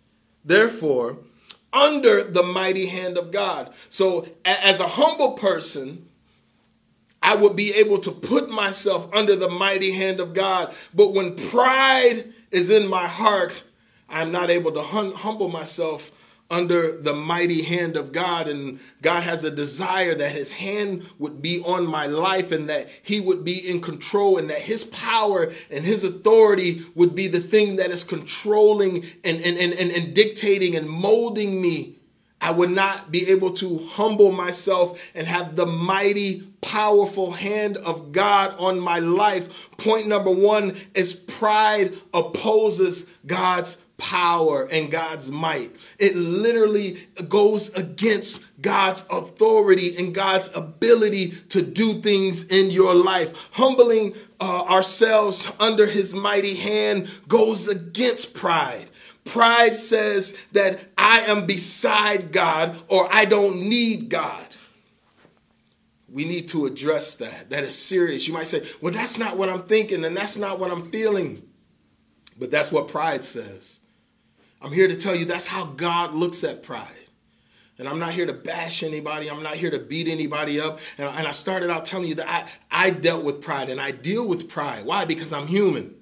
therefore, 0.46 1.18
under 1.72 2.22
the 2.22 2.42
mighty 2.42 2.86
hand 2.86 3.18
of 3.18 3.30
God. 3.32 3.74
So, 3.88 4.26
as 4.44 4.80
a 4.80 4.88
humble 4.88 5.32
person, 5.32 6.08
I 7.22 7.34
would 7.34 7.56
be 7.56 7.74
able 7.74 7.98
to 7.98 8.10
put 8.10 8.48
myself 8.48 9.12
under 9.12 9.36
the 9.36 9.48
mighty 9.48 9.90
hand 9.90 10.20
of 10.20 10.32
God. 10.32 10.74
But 10.94 11.12
when 11.12 11.34
pride 11.34 12.32
is 12.50 12.70
in 12.70 12.88
my 12.88 13.08
heart, 13.08 13.64
I'm 14.08 14.30
not 14.30 14.50
able 14.50 14.72
to 14.72 14.82
hum- 14.82 15.14
humble 15.14 15.48
myself 15.48 16.12
under 16.50 16.96
the 17.00 17.12
mighty 17.12 17.62
hand 17.62 17.96
of 17.96 18.12
God. 18.12 18.48
And 18.48 18.78
God 19.02 19.22
has 19.22 19.44
a 19.44 19.50
desire 19.50 20.14
that 20.14 20.32
his 20.32 20.52
hand 20.52 21.08
would 21.18 21.42
be 21.42 21.60
on 21.62 21.86
my 21.86 22.06
life 22.06 22.52
and 22.52 22.68
that 22.68 22.88
he 23.02 23.20
would 23.20 23.44
be 23.44 23.68
in 23.68 23.80
control 23.80 24.38
and 24.38 24.48
that 24.50 24.62
his 24.62 24.84
power 24.84 25.52
and 25.70 25.84
his 25.84 26.04
authority 26.04 26.82
would 26.94 27.14
be 27.14 27.28
the 27.28 27.40
thing 27.40 27.76
that 27.76 27.90
is 27.90 28.04
controlling 28.04 29.04
and, 29.24 29.40
and, 29.42 29.58
and, 29.58 29.72
and, 29.72 29.90
and 29.90 30.14
dictating 30.14 30.76
and 30.76 30.88
molding 30.88 31.60
me. 31.60 31.96
I 32.40 32.50
would 32.50 32.70
not 32.70 33.10
be 33.10 33.30
able 33.30 33.50
to 33.54 33.78
humble 33.78 34.30
myself 34.30 35.10
and 35.14 35.26
have 35.26 35.56
the 35.56 35.64
mighty, 35.64 36.42
powerful 36.60 37.32
hand 37.32 37.78
of 37.78 38.12
God 38.12 38.54
on 38.58 38.78
my 38.78 38.98
life. 38.98 39.70
Point 39.78 40.06
number 40.06 40.30
one 40.30 40.76
is 40.94 41.14
pride 41.14 41.94
opposes 42.12 43.10
God's 43.26 43.78
power 43.98 44.68
and 44.70 44.90
God's 44.90 45.30
might. 45.30 45.74
It 45.98 46.16
literally 46.16 46.98
goes 47.28 47.74
against 47.74 48.60
God's 48.60 49.06
authority 49.10 49.96
and 49.96 50.14
God's 50.14 50.54
ability 50.54 51.30
to 51.50 51.62
do 51.62 52.00
things 52.00 52.50
in 52.50 52.70
your 52.70 52.94
life. 52.94 53.48
Humbling 53.52 54.14
uh, 54.40 54.62
ourselves 54.62 55.50
under 55.58 55.86
his 55.86 56.14
mighty 56.14 56.54
hand 56.54 57.08
goes 57.28 57.68
against 57.68 58.34
pride. 58.34 58.86
Pride 59.24 59.74
says 59.74 60.36
that 60.52 60.80
I 60.96 61.20
am 61.20 61.46
beside 61.46 62.32
God 62.32 62.76
or 62.88 63.12
I 63.12 63.24
don't 63.24 63.68
need 63.68 64.08
God. 64.08 64.46
We 66.08 66.24
need 66.24 66.48
to 66.48 66.66
address 66.66 67.16
that. 67.16 67.50
That 67.50 67.64
is 67.64 67.76
serious. 67.76 68.28
You 68.28 68.34
might 68.34 68.46
say, 68.46 68.64
well, 68.80 68.92
that's 68.92 69.18
not 69.18 69.36
what 69.36 69.48
I'm 69.48 69.64
thinking 69.64 70.04
and 70.04 70.16
that's 70.16 70.38
not 70.38 70.58
what 70.60 70.70
I'm 70.70 70.90
feeling. 70.90 71.42
But 72.38 72.50
that's 72.50 72.70
what 72.70 72.88
pride 72.88 73.24
says. 73.24 73.80
I'm 74.66 74.72
here 74.72 74.88
to 74.88 74.96
tell 74.96 75.14
you 75.14 75.26
that's 75.26 75.46
how 75.46 75.62
God 75.64 76.12
looks 76.12 76.42
at 76.42 76.64
pride. 76.64 76.88
And 77.78 77.88
I'm 77.88 78.00
not 78.00 78.14
here 78.14 78.26
to 78.26 78.32
bash 78.32 78.82
anybody. 78.82 79.30
I'm 79.30 79.44
not 79.44 79.54
here 79.54 79.70
to 79.70 79.78
beat 79.78 80.08
anybody 80.08 80.60
up. 80.60 80.80
And, 80.98 81.08
I 81.08 81.30
started 81.30 81.70
out 81.70 81.84
telling 81.84 82.08
you 82.08 82.16
that 82.16 82.28
I, 82.28 82.48
I 82.68 82.90
dealt 82.90 83.22
with 83.22 83.40
pride 83.40 83.68
and 83.70 83.80
I 83.80 83.92
deal 83.92 84.26
with 84.26 84.48
pride. 84.48 84.84
Why? 84.84 85.04
Because 85.04 85.32
I'm 85.32 85.46
human. 85.46 85.94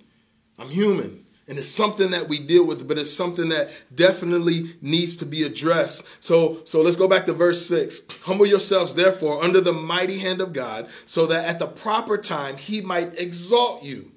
I'm 0.59 0.71
human. 0.71 1.27
And 1.47 1.59
it's 1.59 1.69
something 1.69 2.13
that 2.13 2.27
we 2.27 2.39
deal 2.39 2.65
with, 2.65 2.89
but 2.89 2.97
it's 2.97 3.13
something 3.13 3.51
that 3.51 3.71
definitely 3.95 4.77
needs 4.81 5.15
to 5.19 5.27
be 5.27 5.43
addressed. 5.43 6.07
So, 6.25 6.63
so 6.65 6.81
let's 6.81 6.97
go 6.97 7.07
back 7.07 7.27
to 7.27 7.35
verse 7.35 7.67
6. 7.67 8.09
Humble 8.23 8.47
yourselves, 8.47 8.95
therefore, 8.95 9.45
under 9.45 9.61
the 9.61 9.75
mighty 9.75 10.21
hand 10.21 10.41
of 10.41 10.55
God, 10.55 10.89
so 11.05 11.27
that 11.27 11.45
at 11.45 11.59
the 11.59 11.67
proper 11.67 12.17
time 12.17 12.57
he 12.57 12.81
might 12.81 13.21
exalt 13.21 13.83
you 13.83 14.14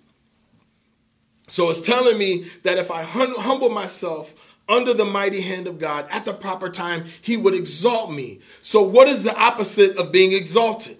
so 1.47 1.69
it's 1.69 1.81
telling 1.81 2.17
me 2.17 2.49
that 2.63 2.77
if 2.77 2.91
I 2.91 3.03
hum- 3.03 3.35
humble 3.35 3.69
myself 3.69 4.57
under 4.69 4.93
the 4.93 5.05
mighty 5.05 5.41
hand 5.41 5.67
of 5.67 5.79
God 5.79 6.05
at 6.09 6.25
the 6.25 6.33
proper 6.33 6.69
time, 6.69 7.05
he 7.21 7.37
would 7.37 7.53
exalt 7.53 8.11
me. 8.11 8.41
So, 8.61 8.81
what 8.81 9.07
is 9.07 9.23
the 9.23 9.35
opposite 9.35 9.97
of 9.97 10.11
being 10.11 10.33
exalted? 10.33 10.97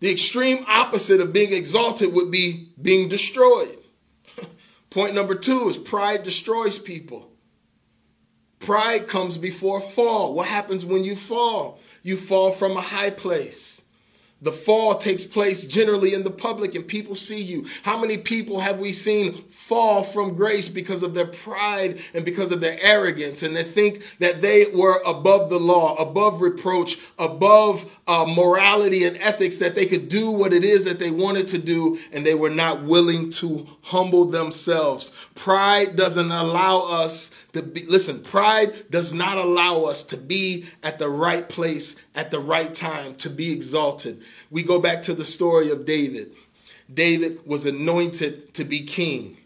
The 0.00 0.10
extreme 0.10 0.64
opposite 0.68 1.20
of 1.20 1.32
being 1.32 1.54
exalted 1.54 2.12
would 2.12 2.30
be 2.30 2.72
being 2.80 3.08
destroyed. 3.08 3.78
Point 4.90 5.14
number 5.14 5.34
two 5.34 5.66
is 5.68 5.78
pride 5.78 6.22
destroys 6.22 6.78
people. 6.78 7.30
Pride 8.58 9.08
comes 9.08 9.38
before 9.38 9.80
fall. 9.80 10.34
What 10.34 10.46
happens 10.46 10.84
when 10.84 11.04
you 11.04 11.16
fall? 11.16 11.80
You 12.02 12.18
fall 12.18 12.50
from 12.50 12.76
a 12.76 12.82
high 12.82 13.10
place. 13.10 13.82
The 14.44 14.52
fall 14.52 14.96
takes 14.96 15.24
place 15.24 15.66
generally 15.66 16.12
in 16.12 16.22
the 16.22 16.30
public 16.30 16.74
and 16.74 16.86
people 16.86 17.14
see 17.14 17.40
you. 17.40 17.66
How 17.82 17.98
many 17.98 18.18
people 18.18 18.60
have 18.60 18.78
we 18.78 18.92
seen 18.92 19.32
fall 19.32 20.02
from 20.02 20.36
grace 20.36 20.68
because 20.68 21.02
of 21.02 21.14
their 21.14 21.26
pride 21.26 21.98
and 22.12 22.26
because 22.26 22.52
of 22.52 22.60
their 22.60 22.78
arrogance? 22.82 23.42
And 23.42 23.56
they 23.56 23.62
think 23.64 24.18
that 24.18 24.42
they 24.42 24.66
were 24.66 25.00
above 25.06 25.48
the 25.48 25.58
law, 25.58 25.94
above 25.94 26.42
reproach, 26.42 26.98
above 27.18 27.98
uh, 28.06 28.26
morality 28.28 29.04
and 29.04 29.16
ethics, 29.16 29.56
that 29.58 29.74
they 29.74 29.86
could 29.86 30.10
do 30.10 30.30
what 30.30 30.52
it 30.52 30.62
is 30.62 30.84
that 30.84 30.98
they 30.98 31.10
wanted 31.10 31.46
to 31.46 31.58
do 31.58 31.98
and 32.12 32.26
they 32.26 32.34
were 32.34 32.50
not 32.50 32.84
willing 32.84 33.30
to 33.30 33.66
humble 33.84 34.26
themselves. 34.26 35.10
Pride 35.34 35.96
doesn't 35.96 36.30
allow 36.30 36.80
us 36.80 37.30
to 37.54 37.62
be, 37.62 37.86
listen, 37.86 38.22
pride 38.22 38.90
does 38.90 39.14
not 39.14 39.38
allow 39.38 39.84
us 39.84 40.04
to 40.04 40.18
be 40.18 40.66
at 40.82 40.98
the 40.98 41.08
right 41.08 41.48
place 41.48 41.96
at 42.14 42.30
the 42.30 42.38
right 42.38 42.72
time, 42.72 43.14
to 43.16 43.30
be 43.30 43.52
exalted. 43.52 44.22
We 44.50 44.62
go 44.62 44.78
back 44.78 45.02
to 45.02 45.14
the 45.14 45.24
story 45.24 45.70
of 45.70 45.84
David. 45.84 46.32
David 46.92 47.46
was 47.46 47.66
anointed 47.66 48.54
to 48.54 48.64
be 48.64 48.80
king. 48.80 49.38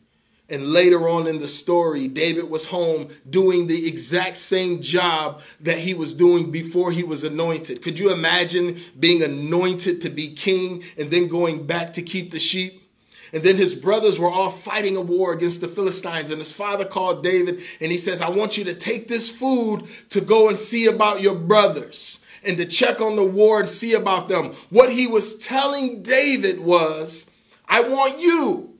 And 0.51 0.73
later 0.73 1.09
on 1.09 1.27
in 1.27 1.41
the 1.41 1.49
story, 1.49 2.09
David 2.09 2.49
was 2.49 2.67
home 2.67 3.09
doing 3.29 3.67
the 3.67 3.87
exact 3.87 4.39
same 4.39 4.81
job 4.81 5.43
that 5.61 5.79
he 5.79 5.93
was 5.93 6.15
doing 6.15 6.51
before 6.51 6.91
he 6.91 7.03
was 7.03 7.23
anointed. 7.23 7.83
Could 7.83 7.99
you 7.99 8.11
imagine 8.11 8.81
being 8.99 9.23
anointed 9.23 10.01
to 10.03 10.11
be 10.11 10.33
king 10.33 10.85
and 10.97 11.11
then 11.11 11.29
going 11.29 11.67
back 11.67 11.93
to 11.95 12.03
keep 12.03 12.31
the 12.31 12.39
sheep? 12.39 12.83
And 13.31 13.43
then 13.43 13.57
his 13.59 13.75
brothers 13.75 14.19
were 14.19 14.31
all 14.31 14.49
fighting 14.49 14.97
a 14.97 15.03
war 15.03 15.35
against 15.35 15.61
the 15.61 15.69
Philistines. 15.69 16.31
And 16.31 16.39
his 16.39 16.53
father 16.53 16.87
called 16.87 17.23
David 17.23 17.61
and 17.79 17.93
he 17.93 17.99
says, 17.99 18.23
I 18.23 18.31
want 18.31 18.57
you 18.57 18.65
to 18.65 18.75
take 18.75 19.07
this 19.07 19.31
food 19.31 19.85
to 20.09 20.23
go 20.23 20.49
and 20.49 20.57
see 20.57 20.87
about 20.87 21.21
your 21.21 21.35
brothers 21.35 22.21
and 22.45 22.57
to 22.57 22.67
check 22.67 23.01
on 23.01 23.17
the 23.17 23.25
war 23.25 23.61
and 23.61 23.69
see 23.69 23.95
about 23.95 24.29
them. 24.29 24.55
What 24.71 24.91
he 24.91 25.07
was 25.07 25.37
telling 25.37 26.03
David 26.03 26.61
was, 26.61 27.31
I 27.69 27.81
want 27.81 28.19
you, 28.21 28.79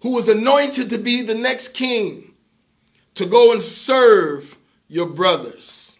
who 0.00 0.10
was 0.10 0.28
anointed 0.28 0.90
to 0.90 0.98
be 0.98 1.22
the 1.22 1.34
next 1.34 1.68
king, 1.68 2.34
to 3.14 3.26
go 3.26 3.52
and 3.52 3.60
serve 3.60 4.56
your 4.86 5.06
brothers. 5.06 5.96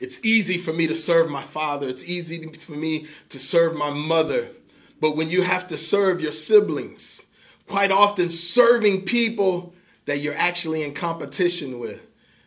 It's 0.00 0.24
easy 0.24 0.58
for 0.58 0.72
me 0.72 0.86
to 0.88 0.94
serve 0.94 1.30
my 1.30 1.42
father. 1.42 1.88
It's 1.88 2.04
easy 2.04 2.46
for 2.48 2.72
me 2.72 3.06
to 3.28 3.38
serve 3.38 3.74
my 3.74 3.90
mother. 3.90 4.48
But 5.00 5.16
when 5.16 5.30
you 5.30 5.42
have 5.42 5.66
to 5.68 5.76
serve 5.76 6.20
your 6.20 6.32
siblings, 6.32 7.26
quite 7.68 7.90
often 7.90 8.28
serving 8.28 9.02
people 9.02 9.74
that 10.04 10.20
you're 10.20 10.36
actually 10.36 10.82
in 10.82 10.94
competition 10.94 11.78
with, 11.78 12.06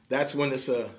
that's 0.09 0.35
when 0.35 0.51
it's 0.51 0.69
a 0.69 0.89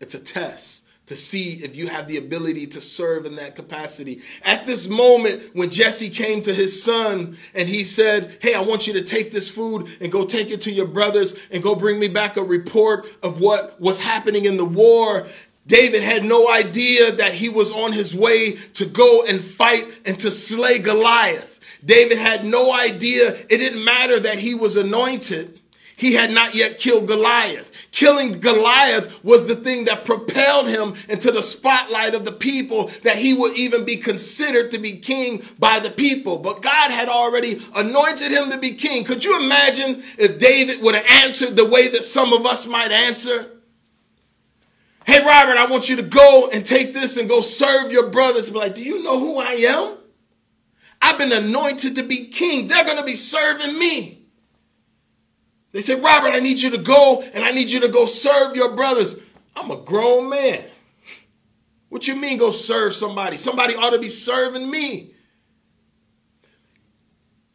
it's 0.00 0.14
a 0.14 0.20
test 0.20 0.86
to 1.10 1.16
see 1.16 1.54
if 1.54 1.74
you 1.74 1.88
have 1.88 2.06
the 2.06 2.18
ability 2.18 2.68
to 2.68 2.80
serve 2.80 3.26
in 3.26 3.34
that 3.34 3.56
capacity. 3.56 4.22
At 4.44 4.64
this 4.64 4.86
moment, 4.86 5.42
when 5.54 5.68
Jesse 5.68 6.08
came 6.08 6.40
to 6.42 6.54
his 6.54 6.80
son 6.80 7.36
and 7.52 7.68
he 7.68 7.82
said, 7.82 8.38
Hey, 8.40 8.54
I 8.54 8.60
want 8.60 8.86
you 8.86 8.92
to 8.92 9.02
take 9.02 9.32
this 9.32 9.50
food 9.50 9.88
and 10.00 10.12
go 10.12 10.24
take 10.24 10.52
it 10.52 10.60
to 10.60 10.70
your 10.70 10.86
brothers 10.86 11.36
and 11.50 11.64
go 11.64 11.74
bring 11.74 11.98
me 11.98 12.06
back 12.06 12.36
a 12.36 12.44
report 12.44 13.08
of 13.24 13.40
what 13.40 13.80
was 13.80 13.98
happening 13.98 14.44
in 14.44 14.56
the 14.56 14.64
war. 14.64 15.26
David 15.66 16.04
had 16.04 16.24
no 16.24 16.48
idea 16.48 17.10
that 17.10 17.34
he 17.34 17.48
was 17.48 17.72
on 17.72 17.92
his 17.92 18.14
way 18.14 18.52
to 18.74 18.86
go 18.86 19.24
and 19.24 19.40
fight 19.40 19.86
and 20.06 20.16
to 20.20 20.30
slay 20.30 20.78
Goliath. 20.78 21.58
David 21.84 22.18
had 22.18 22.44
no 22.44 22.72
idea. 22.72 23.30
It 23.32 23.56
didn't 23.56 23.84
matter 23.84 24.20
that 24.20 24.38
he 24.38 24.54
was 24.54 24.76
anointed. 24.76 25.58
He 25.96 26.14
had 26.14 26.30
not 26.30 26.54
yet 26.54 26.78
killed 26.78 27.08
Goliath. 27.08 27.69
Killing 27.92 28.38
Goliath 28.38 29.22
was 29.24 29.48
the 29.48 29.56
thing 29.56 29.86
that 29.86 30.04
propelled 30.04 30.68
him 30.68 30.94
into 31.08 31.32
the 31.32 31.42
spotlight 31.42 32.14
of 32.14 32.24
the 32.24 32.32
people, 32.32 32.86
that 33.02 33.16
he 33.16 33.34
would 33.34 33.56
even 33.58 33.84
be 33.84 33.96
considered 33.96 34.70
to 34.70 34.78
be 34.78 34.96
king 34.96 35.42
by 35.58 35.80
the 35.80 35.90
people. 35.90 36.38
But 36.38 36.62
God 36.62 36.92
had 36.92 37.08
already 37.08 37.60
anointed 37.74 38.30
him 38.30 38.50
to 38.50 38.58
be 38.58 38.72
king. 38.72 39.04
Could 39.04 39.24
you 39.24 39.42
imagine 39.42 40.02
if 40.18 40.38
David 40.38 40.82
would 40.82 40.94
have 40.94 41.06
answered 41.24 41.56
the 41.56 41.64
way 41.64 41.88
that 41.88 42.04
some 42.04 42.32
of 42.32 42.46
us 42.46 42.66
might 42.66 42.92
answer? 42.92 43.50
Hey, 45.04 45.24
Robert, 45.24 45.56
I 45.56 45.66
want 45.66 45.88
you 45.88 45.96
to 45.96 46.02
go 46.02 46.48
and 46.52 46.64
take 46.64 46.92
this 46.92 47.16
and 47.16 47.28
go 47.28 47.40
serve 47.40 47.90
your 47.90 48.10
brothers. 48.10 48.50
Be 48.50 48.58
like, 48.58 48.76
do 48.76 48.84
you 48.84 49.02
know 49.02 49.18
who 49.18 49.38
I 49.38 49.52
am? 49.52 49.96
I've 51.02 51.18
been 51.18 51.32
anointed 51.32 51.96
to 51.96 52.04
be 52.04 52.28
king. 52.28 52.68
They're 52.68 52.84
going 52.84 52.98
to 52.98 53.04
be 53.04 53.16
serving 53.16 53.76
me. 53.78 54.19
They 55.72 55.80
said, 55.80 56.02
Robert, 56.02 56.30
I 56.30 56.40
need 56.40 56.60
you 56.60 56.70
to 56.70 56.78
go 56.78 57.22
and 57.32 57.44
I 57.44 57.52
need 57.52 57.70
you 57.70 57.80
to 57.80 57.88
go 57.88 58.06
serve 58.06 58.56
your 58.56 58.74
brothers. 58.74 59.16
I'm 59.56 59.70
a 59.70 59.76
grown 59.76 60.28
man. 60.28 60.64
What 61.88 62.08
you 62.08 62.16
mean 62.16 62.38
go 62.38 62.50
serve 62.50 62.94
somebody? 62.94 63.36
Somebody 63.36 63.74
ought 63.74 63.90
to 63.90 63.98
be 63.98 64.08
serving 64.08 64.70
me. 64.70 65.14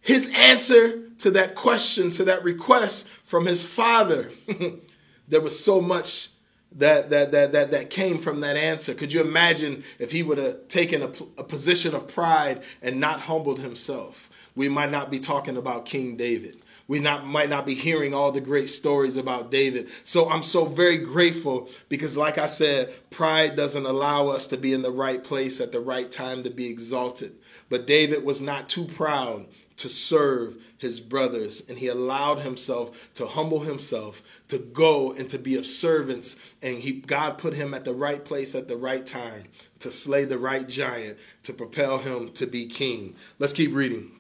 His 0.02 0.32
answer 0.36 1.10
to 1.20 1.32
that 1.32 1.56
question, 1.56 2.10
to 2.12 2.26
that 2.26 2.44
request 2.44 3.08
from 3.08 3.46
his 3.46 3.66
father, 3.66 4.30
there 5.28 5.42
was 5.42 5.62
so 5.62 5.82
much 5.82 6.30
that, 6.74 7.10
that, 7.10 7.32
that, 7.32 7.54
that, 7.54 7.72
that 7.72 7.90
came 7.90 8.18
from 8.18 8.42
that 8.42 8.58
answer. 8.58 8.94
Could 8.94 9.14
you 9.14 9.22
imagine 9.22 9.84
if 9.98 10.12
he 10.12 10.22
would 10.22 10.38
have 10.38 10.68
taken 10.68 11.02
a, 11.02 11.08
a 11.38 11.44
position 11.44 11.96
of 11.96 12.08
pride 12.08 12.62
and 12.82 13.00
not 13.00 13.22
humbled 13.22 13.60
himself? 13.60 14.30
We 14.56 14.70
might 14.70 14.92
not 14.92 15.10
be 15.10 15.20
talking 15.20 15.58
about 15.58 15.86
King 15.86 16.18
David 16.18 16.58
we 16.88 17.00
not 17.00 17.26
might 17.26 17.50
not 17.50 17.66
be 17.66 17.74
hearing 17.74 18.14
all 18.14 18.32
the 18.32 18.42
great 18.42 18.70
stories 18.70 19.18
about 19.18 19.52
David. 19.52 19.90
So 20.04 20.30
I'm 20.30 20.44
so 20.44 20.66
very 20.66 20.98
grateful 20.98 21.70
because 21.90 22.16
like 22.16 22.38
I 22.38 22.46
said, 22.46 22.94
pride 23.10 23.56
doesn't 23.56 23.86
allow 23.86 24.28
us 24.28 24.48
to 24.48 24.58
be 24.58 24.74
in 24.74 24.82
the 24.82 24.92
right 24.92 25.24
place 25.24 25.60
at 25.60 25.72
the 25.72 25.80
right 25.80 26.10
time 26.10 26.44
to 26.44 26.50
be 26.50 26.68
exalted. 26.70 27.36
But 27.70 27.88
David 27.88 28.24
was 28.24 28.42
not 28.42 28.70
too 28.70 28.86
proud 28.86 29.48
to 29.78 29.90
serve 29.90 30.58
his 30.78 31.00
brothers 31.00 31.68
and 31.70 31.78
he 31.78 31.88
allowed 31.88 32.40
himself 32.40 33.10
to 33.14 33.26
humble 33.26 33.62
himself 33.62 34.22
to 34.48 34.58
go 34.58 35.12
and 35.14 35.28
to 35.30 35.40
be 35.40 35.56
of 35.56 35.66
servants 35.66 36.38
and 36.62 36.78
he 36.78 36.94
God 36.94 37.38
put 37.38 37.54
him 37.54 37.74
at 37.74 37.86
the 37.86 37.94
right 37.94 38.24
place 38.24 38.56
at 38.56 38.68
the 38.68 38.78
right 38.78 39.06
time 39.06 39.46
to 39.80 39.92
slay 39.92 40.26
the 40.26 40.38
right 40.38 40.68
giant 40.68 41.18
to 41.44 41.54
propel 41.54 41.98
him 41.98 42.32
to 42.34 42.46
be 42.46 42.66
king. 42.66 43.16
Let's 43.40 43.54
keep 43.54 43.74
reading. 43.74 44.15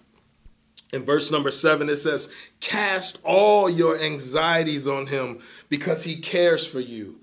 In 0.95 1.03
verse 1.03 1.29
number 1.29 1.51
7 1.51 1.89
it 1.89 1.97
says, 1.97 2.29
"Cast 2.61 3.19
all 3.25 3.69
your 3.69 3.99
anxieties 3.99 4.87
on 4.87 5.07
him 5.07 5.39
because 5.67 6.05
he 6.05 6.15
cares 6.15 6.65
for 6.65 6.79
you." 6.79 7.19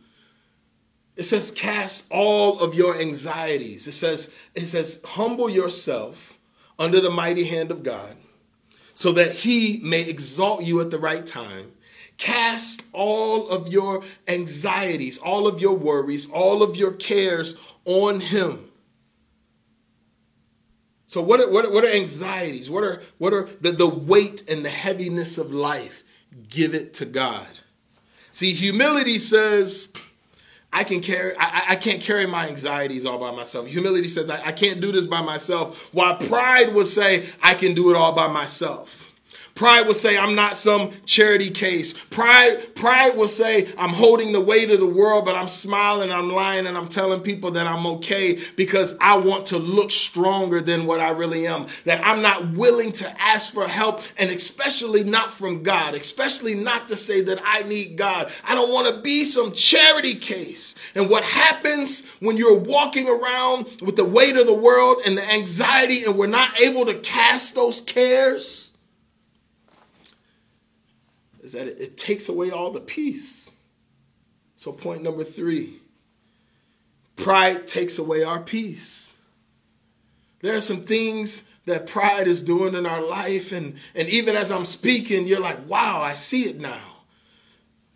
It 1.17 1.25
says 1.25 1.50
cast 1.50 2.05
all 2.11 2.61
of 2.61 2.75
your 2.75 2.99
anxieties. 2.99 3.87
It 3.87 3.93
says 3.93 4.31
it 4.55 4.67
says 4.67 5.00
humble 5.05 5.49
yourself 5.49 6.38
under 6.79 7.00
the 7.00 7.11
mighty 7.11 7.45
hand 7.45 7.71
of 7.71 7.83
God 7.83 8.17
so 8.95 9.12
that 9.12 9.37
he 9.37 9.81
may 9.83 10.02
exalt 10.02 10.64
you 10.64 10.81
at 10.81 10.91
the 10.91 10.99
right 10.99 11.25
time. 11.25 11.73
Cast 12.19 12.83
all 12.93 13.49
of 13.49 13.73
your 13.73 14.05
anxieties, 14.29 15.19
all 15.19 15.47
of 15.47 15.61
your 15.61 15.75
worries, 15.75 16.31
all 16.31 16.62
of 16.62 16.76
your 16.76 16.93
cares 16.93 17.57
on 17.85 18.21
him. 18.21 18.72
So 21.12 21.21
what 21.21 21.40
are, 21.40 21.50
what 21.50 21.66
are, 21.66 21.71
what 21.71 21.85
are 21.85 21.90
anxieties? 21.90 22.71
What 22.71 22.85
are 22.85 23.02
what 23.19 23.35
are 23.35 23.42
the, 23.61 23.71
the 23.71 23.87
weight 23.87 24.49
and 24.49 24.64
the 24.64 24.71
heaviness 24.71 25.37
of 25.37 25.52
life? 25.52 26.02
Give 26.49 26.75
it 26.75 26.95
to 26.95 27.04
God. 27.04 27.47
See, 28.31 28.54
humility 28.54 29.19
says, 29.19 29.92
I 30.73 30.85
can 30.85 31.02
carry, 31.02 31.37
I, 31.37 31.64
I, 31.73 31.76
can't 31.76 32.00
carry 32.00 32.25
my 32.25 32.49
anxieties 32.49 33.04
all 33.04 33.19
by 33.19 33.31
myself. 33.31 33.66
Humility 33.66 34.09
says 34.09 34.31
I, 34.31 34.42
I 34.42 34.52
can't 34.52 34.81
do 34.81 34.90
this 34.90 35.07
by 35.07 35.21
myself. 35.21 35.92
While 35.92 36.16
pride 36.16 36.73
would 36.73 36.87
say 36.87 37.28
I 37.42 37.52
can 37.52 37.75
do 37.75 37.90
it 37.90 37.95
all 37.95 38.12
by 38.12 38.28
myself. 38.28 39.12
Pride 39.54 39.87
will 39.87 39.94
say, 39.94 40.16
I'm 40.16 40.35
not 40.35 40.56
some 40.56 40.92
charity 41.04 41.50
case. 41.50 41.92
Pride, 41.92 42.75
pride 42.75 43.16
will 43.16 43.28
say, 43.28 43.71
I'm 43.76 43.90
holding 43.90 44.32
the 44.32 44.40
weight 44.40 44.71
of 44.71 44.80
the 44.80 44.87
world, 44.87 45.26
but 45.26 45.35
I'm 45.35 45.49
smiling, 45.49 46.11
I'm 46.11 46.30
lying, 46.30 46.66
and 46.66 46.76
I'm 46.76 46.88
telling 46.88 47.21
people 47.21 47.50
that 47.52 47.66
I'm 47.66 47.87
okay 47.87 48.40
because 48.56 48.97
I 49.00 49.18
want 49.18 49.47
to 49.47 49.59
look 49.59 49.90
stronger 49.90 50.61
than 50.61 50.87
what 50.87 51.00
I 51.00 51.11
really 51.11 51.47
am. 51.47 51.66
That 51.85 52.04
I'm 52.04 52.23
not 52.23 52.52
willing 52.52 52.92
to 52.92 53.23
ask 53.23 53.52
for 53.52 53.68
help, 53.68 54.00
and 54.18 54.30
especially 54.30 55.04
not 55.04 55.30
from 55.30 55.62
God, 55.62 55.94
especially 55.94 56.54
not 56.54 56.88
to 56.88 56.97
say 56.97 57.21
that 57.21 57.40
I 57.44 57.62
need 57.62 57.97
God. 57.97 58.32
I 58.44 58.54
don't 58.54 58.73
want 58.73 58.94
to 58.94 59.02
be 59.02 59.23
some 59.25 59.52
charity 59.52 60.14
case. 60.14 60.76
And 60.94 61.11
what 61.11 61.25
happens 61.25 62.06
when 62.21 62.37
you're 62.38 62.59
walking 62.59 63.09
around 63.09 63.66
with 63.82 63.97
the 63.97 64.04
weight 64.04 64.37
of 64.37 64.47
the 64.47 64.54
world 64.54 65.02
and 65.04 65.16
the 65.16 65.30
anxiety, 65.30 66.04
and 66.04 66.16
we're 66.16 66.26
not 66.26 66.59
able 66.59 66.87
to 66.87 66.94
cast 66.94 67.54
those 67.54 67.82
cares? 67.82 68.72
Is 71.52 71.59
that 71.59 71.68
it, 71.68 71.80
it 71.80 71.97
takes 71.97 72.28
away 72.28 72.50
all 72.50 72.71
the 72.71 72.80
peace. 72.80 73.54
So, 74.56 74.73
point 74.73 75.02
number 75.02 75.25
three 75.25 75.78
pride 77.16 77.66
takes 77.66 77.99
away 77.99 78.25
our 78.25 78.40
peace. 78.40 79.16
There 80.40 80.56
are 80.56 80.61
some 80.61 80.82
things 80.82 81.44
that 81.66 81.87
pride 81.87 82.26
is 82.26 82.42
doing 82.42 82.75
in 82.75 82.87
our 82.87 83.02
life, 83.02 83.52
and, 83.52 83.76
and 83.94 84.09
even 84.09 84.35
as 84.35 84.50
I'm 84.50 84.64
speaking, 84.64 85.28
you're 85.28 85.40
like, 85.40 85.68
wow, 85.68 86.00
I 86.00 86.14
see 86.14 86.44
it 86.44 86.59
now. 86.59 87.04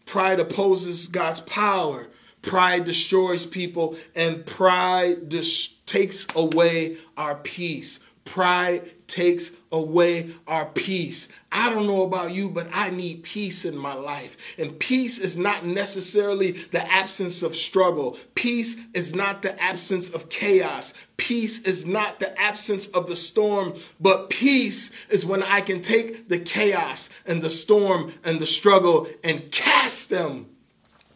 Pride 0.04 0.38
opposes 0.38 1.08
God's 1.08 1.40
power. 1.40 2.06
Pride 2.42 2.84
destroys 2.84 3.44
people, 3.44 3.96
and 4.14 4.46
pride 4.46 5.28
dis- 5.28 5.74
takes 5.86 6.26
away 6.36 6.98
our 7.16 7.34
peace. 7.34 7.98
Pride 8.24 8.88
takes 9.08 9.52
away 9.72 10.30
our 10.46 10.66
peace. 10.66 11.28
I 11.52 11.70
don't 11.70 11.86
know 11.86 12.02
about 12.02 12.32
you, 12.32 12.48
but 12.48 12.68
I 12.72 12.90
need 12.90 13.22
peace 13.22 13.64
in 13.64 13.76
my 13.76 13.94
life. 13.94 14.56
And 14.58 14.78
peace 14.78 15.18
is 15.18 15.36
not 15.36 15.64
necessarily 15.64 16.52
the 16.52 16.86
absence 16.90 17.42
of 17.42 17.56
struggle. 17.56 18.18
Peace 18.34 18.86
is 18.94 19.14
not 19.14 19.42
the 19.42 19.60
absence 19.62 20.12
of 20.12 20.28
chaos. 20.28 20.94
Peace 21.16 21.62
is 21.62 21.86
not 21.86 22.20
the 22.20 22.38
absence 22.40 22.88
of 22.88 23.06
the 23.06 23.16
storm, 23.16 23.74
but 24.00 24.30
peace 24.30 24.92
is 25.08 25.24
when 25.24 25.42
I 25.42 25.60
can 25.60 25.80
take 25.80 26.28
the 26.28 26.38
chaos 26.38 27.10
and 27.26 27.42
the 27.42 27.50
storm 27.50 28.12
and 28.24 28.38
the 28.40 28.46
struggle 28.46 29.08
and 29.24 29.50
cast 29.50 30.10
them 30.10 30.46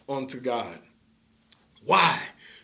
onto 0.07 0.39
God. 0.39 0.79
Why? 1.85 2.21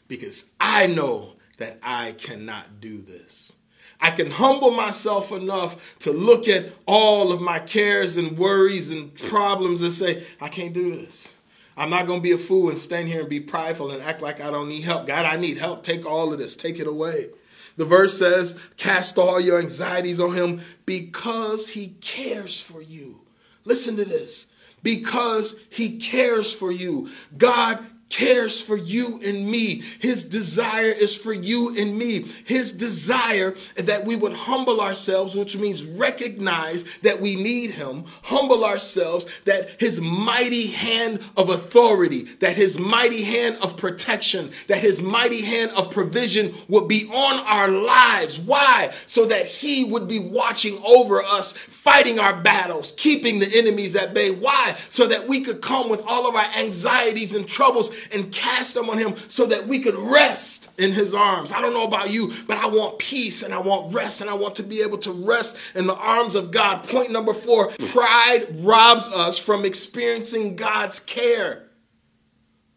Because 0.08 0.54
I 0.60 0.88
know 0.88 1.34
that 1.58 1.80
I 1.82 2.14
cannot 2.14 2.80
do 2.80 3.02
this. 3.02 3.54
I 4.00 4.12
can 4.12 4.30
humble 4.30 4.72
myself 4.72 5.32
enough 5.32 5.98
to 6.00 6.12
look 6.12 6.48
at 6.48 6.72
all 6.86 7.32
of 7.32 7.42
my 7.42 7.60
cares 7.60 8.16
and 8.16 8.38
worries 8.38 8.92
and 8.92 9.14
problems 9.16 9.82
and 9.82 9.92
say, 9.92 10.26
I 10.40 10.50
can't 10.50 10.74
do 10.74 10.92
this. 10.92 11.36
I'm 11.76 11.90
not 11.90 12.08
going 12.08 12.20
to 12.20 12.24
be 12.24 12.32
a 12.32 12.38
fool 12.38 12.70
and 12.70 12.78
stand 12.78 13.08
here 13.08 13.22
and 13.22 13.30
be 13.30 13.40
prideful 13.40 13.92
and 13.92 14.02
act 14.02 14.22
like 14.22 14.42
I 14.42 14.50
don't 14.52 14.70
need 14.70 14.84
help. 14.84 15.08
God, 15.08 15.26
I 15.26 15.36
need 15.36 15.58
help. 15.58 15.84
Take 15.84 16.06
all 16.06 16.34
of 16.34 16.40
this, 16.40 16.56
take 16.56 16.80
it 16.80 16.88
away. 16.88 17.30
The 17.78 17.86
verse 17.86 18.18
says, 18.18 18.60
Cast 18.78 19.18
all 19.20 19.40
your 19.40 19.60
anxieties 19.60 20.20
on 20.20 20.34
him 20.34 20.62
because 20.86 21.70
he 21.70 21.90
cares 22.02 22.60
for 22.60 22.82
you. 22.82 23.22
Listen 23.66 23.96
to 23.98 24.06
this. 24.06 24.48
Because 24.82 25.60
he 25.70 25.98
cares 25.98 26.52
for 26.52 26.72
you. 26.72 27.10
God 27.38 27.86
cares 28.10 28.62
for 28.62 28.78
you 28.78 29.20
and 29.26 29.50
me. 29.50 29.82
His 30.00 30.24
desire 30.24 30.90
is 30.90 31.16
for 31.16 31.34
you 31.34 31.78
and 31.78 31.98
me. 31.98 32.26
His 32.46 32.72
desire 32.72 33.56
that 33.76 34.06
we 34.06 34.16
would 34.16 34.34
humble 34.34 34.80
ourselves, 34.80 35.36
which 35.36 35.58
means 35.58 35.84
recognize 35.84 36.86
that 37.00 37.20
we 37.20 37.36
need 37.36 37.72
him, 37.72 38.06
humble 38.24 38.64
ourselves, 38.64 39.26
that 39.46 39.80
his 39.80 40.00
mighty 40.00 40.68
hand 40.68 41.20
of 41.36 41.50
authority, 41.50 42.24
that 42.40 42.56
his 42.56 42.80
mighty 42.80 43.24
hand 43.24 43.58
of 43.62 43.78
protection, 43.78 44.52
that 44.68 44.80
his 44.80 45.02
mighty 45.02 45.42
hand 45.42 45.72
of 45.72 45.92
provision 45.92 46.54
would 46.68 46.88
be 46.88 47.10
on 47.12 47.40
our 47.42 47.68
lives. 47.68 48.40
Why? 48.40 48.94
So 49.06 49.26
that 49.26 49.46
he 49.46 49.84
would 49.84 50.08
be 50.08 50.20
watching 50.20 50.80
over 50.86 51.24
us, 51.24 51.54
fighting 51.54 52.20
our 52.20 52.42
battles, 52.42 52.94
keeping 52.98 53.40
the 53.40 53.58
enemies 53.58 53.96
at 53.96 54.14
bay. 54.14 54.32
Why? 54.32 54.78
So 54.90 55.08
that 55.08 55.28
we 55.28 55.42
could 55.42 55.62
come 55.62 55.90
with 55.90 56.04
all 56.06 56.28
of 56.28 56.36
our 56.36 56.50
anxieties 56.56 57.36
and 57.36 57.48
troubles 57.48 57.92
and 58.12 58.32
cast 58.32 58.74
them 58.74 58.90
on 58.90 58.98
him 58.98 59.16
so 59.28 59.46
that 59.46 59.68
we 59.68 59.80
could 59.80 59.96
rest 59.96 60.72
in 60.80 60.92
his 60.92 61.14
arms. 61.14 61.52
I 61.52 61.62
don't 61.62 61.74
know 61.74 61.86
about 61.86 62.12
you, 62.12 62.34
but 62.48 62.58
I 62.58 62.68
want 62.68 63.00
peace 63.00 63.44
and 63.44 63.54
I 63.54 63.60
want 63.60 63.94
rest 63.94 64.22
and 64.22 64.30
I 64.30 64.34
want 64.34 64.56
to 64.56 64.64
be 64.64 64.82
able 64.82 64.98
to 65.00 65.12
rest 65.12 65.58
in 65.76 65.88
the 65.88 65.96
arms 65.96 66.36
of 66.36 66.52
God. 66.52 66.88
Point 66.88 67.12
number 67.12 67.34
four 67.34 67.68
pride 67.90 68.48
robs 68.60 69.12
us 69.12 69.38
from 69.38 69.66
experiencing 69.66 70.56
God's 70.56 71.00
care. 71.00 71.64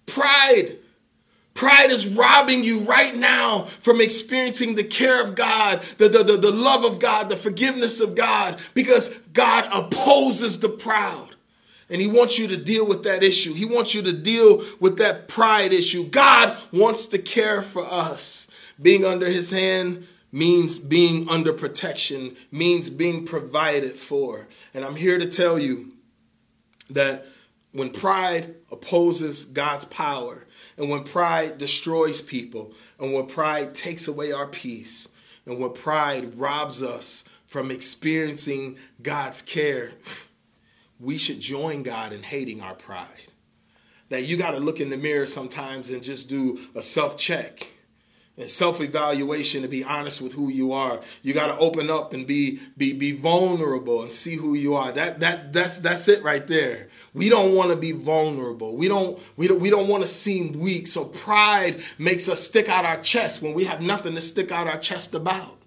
Pride. 0.07 0.79
Pride 1.55 1.91
is 1.91 2.07
robbing 2.07 2.65
you 2.65 2.81
right 2.81 3.15
now 3.15 3.65
from 3.65 4.00
experiencing 4.00 4.77
the 4.77 4.85
care 4.85 5.23
of 5.23 5.35
God, 5.35 5.83
the, 5.99 6.09
the, 6.09 6.23
the, 6.25 6.37
the, 6.37 6.50
love 6.50 6.85
of 6.85 6.99
God, 6.99 7.29
the 7.29 7.37
forgiveness 7.37 8.00
of 8.00 8.15
God, 8.15 8.61
because 8.73 9.19
God 9.35 9.69
opposes 9.71 10.61
the 10.61 10.69
proud. 10.69 11.35
And 11.90 12.00
he 12.00 12.06
wants 12.06 12.38
you 12.38 12.47
to 12.49 12.56
deal 12.56 12.87
with 12.87 13.02
that 13.02 13.23
issue. 13.23 13.52
He 13.52 13.64
wants 13.64 13.94
you 13.94 14.02
to 14.02 14.12
deal 14.12 14.64
with 14.78 14.99
that 14.99 15.26
pride 15.28 15.73
issue. 15.73 16.09
God 16.09 16.56
wants 16.73 17.06
to 17.09 17.18
care 17.18 17.62
for 17.62 17.85
us. 17.85 18.47
Being 18.80 19.04
under 19.04 19.26
his 19.26 19.50
hand 19.50 20.06
means 20.32 20.78
being 20.78 21.28
under 21.28 21.52
protection, 21.52 22.37
means 22.52 22.88
being 22.88 23.26
provided 23.26 23.92
for. 23.92 24.47
And 24.73 24.85
I'm 24.85 24.94
here 24.94 25.18
to 25.18 25.26
tell 25.26 25.59
you 25.59 25.92
that 26.90 27.26
when 27.73 27.91
pride 27.91 28.54
opposes 28.71 29.45
God's 29.45 29.84
power, 29.84 30.47
and 30.76 30.88
when 30.88 31.04
pride 31.04 31.58
destroys 31.58 32.23
people, 32.23 32.73
and 32.99 33.12
when 33.12 33.26
pride 33.26 33.75
takes 33.75 34.08
away 34.08 34.32
our 34.32 34.47
peace, 34.47 35.08
and 35.47 35.58
when 35.58 35.73
pride 35.73 36.38
robs 36.38 36.82
us 36.82 37.25
from 37.47 37.71
experiencing 37.71 38.76
God's 39.02 39.43
care, 39.43 39.91
we 41.00 41.19
should 41.19 41.41
join 41.41 41.82
God 41.82 42.13
in 42.13 42.23
hating 42.23 42.60
our 42.60 42.75
pride. 42.75 43.32
That 44.10 44.25
you 44.25 44.36
got 44.36 44.52
to 44.52 44.58
look 44.58 44.80
in 44.80 44.91
the 44.91 44.97
mirror 44.97 45.26
sometimes 45.26 45.91
and 45.91 46.02
just 46.02 46.28
do 46.28 46.60
a 46.75 46.82
self 46.82 47.17
check 47.17 47.71
and 48.36 48.49
self 48.49 48.80
evaluation 48.80 49.63
to 49.63 49.69
be 49.69 49.84
honest 49.84 50.21
with 50.21 50.32
who 50.32 50.49
you 50.49 50.73
are. 50.73 51.00
You 51.23 51.32
got 51.32 51.47
to 51.47 51.58
open 51.58 51.91
up 51.91 52.13
and 52.13 52.26
be 52.26 52.58
be 52.76 52.93
be 52.93 53.13
vulnerable 53.13 54.02
and 54.02 54.13
see 54.13 54.34
who 54.34 54.54
you 54.54 54.75
are. 54.75 54.91
That 54.91 55.21
that 55.21 55.52
that's 55.52 55.78
that's 55.78 56.08
it 56.08 56.25
right 56.25 56.47
there. 56.47 56.89
We 57.15 57.28
don't 57.28 57.54
want 57.54 57.71
to 57.71 57.76
be 57.76 57.93
vulnerable. 57.93 58.76
We 58.76 58.89
don't 58.89 59.21
we 59.36 59.47
don't 59.47 59.60
we 59.60 59.71
don't 59.71 59.89
want 59.89 60.02
to 60.02 60.08
seem 60.08 60.54
weak. 60.54 60.89
So 60.89 61.04
pride 61.04 61.80
makes 61.99 62.28
us 62.28 62.41
stick 62.43 62.69
out 62.69 62.84
our 62.84 63.00
chest 63.00 63.43
when 63.43 63.54
we 63.54 63.65
have 63.65 63.80
nothing 63.80 64.15
to 64.17 64.21
stick 64.21 64.50
out 64.50 64.67
our 64.67 64.78
chest 64.78 65.15
about. 65.15 65.59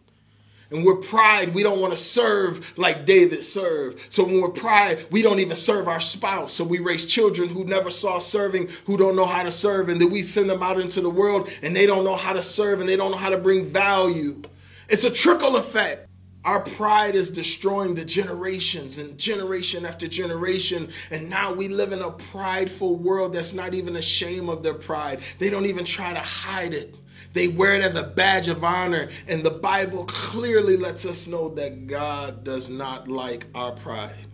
And 0.74 0.84
we're 0.84 0.96
pride, 0.96 1.54
we 1.54 1.62
don't 1.62 1.80
want 1.80 1.94
to 1.94 1.98
serve 1.98 2.78
like 2.80 3.06
David 3.06 3.44
served. 3.44 4.12
So 4.12 4.24
when 4.24 4.42
we're 4.42 4.50
pride, 4.50 5.06
we 5.12 5.22
don't 5.22 5.40
even 5.40 5.56
serve 5.56 5.88
our 5.88 6.00
spouse. 6.00 6.54
So 6.54 6.64
we 6.64 6.80
raise 6.80 7.06
children 7.06 7.48
who 7.48 7.64
never 7.64 7.92
saw 7.92 8.18
serving, 8.18 8.70
who 8.86 8.98
don't 8.98 9.16
know 9.16 9.28
how 9.28 9.44
to 9.44 9.52
serve, 9.52 9.90
and 9.90 10.02
then 10.02 10.10
we 10.10 10.24
send 10.24 10.50
them 10.50 10.64
out 10.64 10.80
into 10.80 11.00
the 11.00 11.10
world 11.10 11.50
and 11.62 11.76
they 11.76 11.86
don't 11.86 12.04
know 12.04 12.16
how 12.16 12.34
to 12.34 12.42
serve 12.42 12.80
and 12.80 12.90
they 12.90 12.96
don't 12.96 13.12
know 13.12 13.18
how 13.18 13.30
to 13.30 13.38
bring 13.38 13.66
value. 13.66 14.42
It's 14.90 15.04
a 15.04 15.12
trickle 15.12 15.58
effect. 15.58 16.08
Our 16.46 16.60
pride 16.60 17.16
is 17.16 17.32
destroying 17.32 17.96
the 17.96 18.04
generations 18.04 18.98
and 18.98 19.18
generation 19.18 19.86
after 19.86 20.08
generation. 20.08 20.90
And 21.10 21.30
now 21.30 21.54
we 21.54 21.70
live 21.70 21.94
in 21.94 22.02
a 22.02 22.12
prideful 22.12 22.98
world 22.98 23.34
that's 23.34 23.54
not 23.54 23.74
even 23.74 23.96
ashamed 23.96 24.50
of 24.50 24.62
their 24.62 24.74
pride. 24.74 25.22
They 25.40 25.50
don't 25.50 25.68
even 25.68 25.86
try 25.86 26.14
to 26.14 26.20
hide 26.20 26.74
it. 26.74 26.96
They 27.34 27.48
wear 27.48 27.76
it 27.76 27.84
as 27.84 27.96
a 27.96 28.04
badge 28.04 28.48
of 28.48 28.64
honor. 28.64 29.10
And 29.28 29.44
the 29.44 29.52
Bible 29.52 30.06
clearly 30.06 30.78
lets 30.78 31.06
us 31.06 31.28
know 31.28 31.50
that 31.56 31.88
God 31.88 32.44
does 32.44 32.70
not 32.70 33.08
like 33.08 33.48
our 33.54 33.72
pride. 33.72 34.28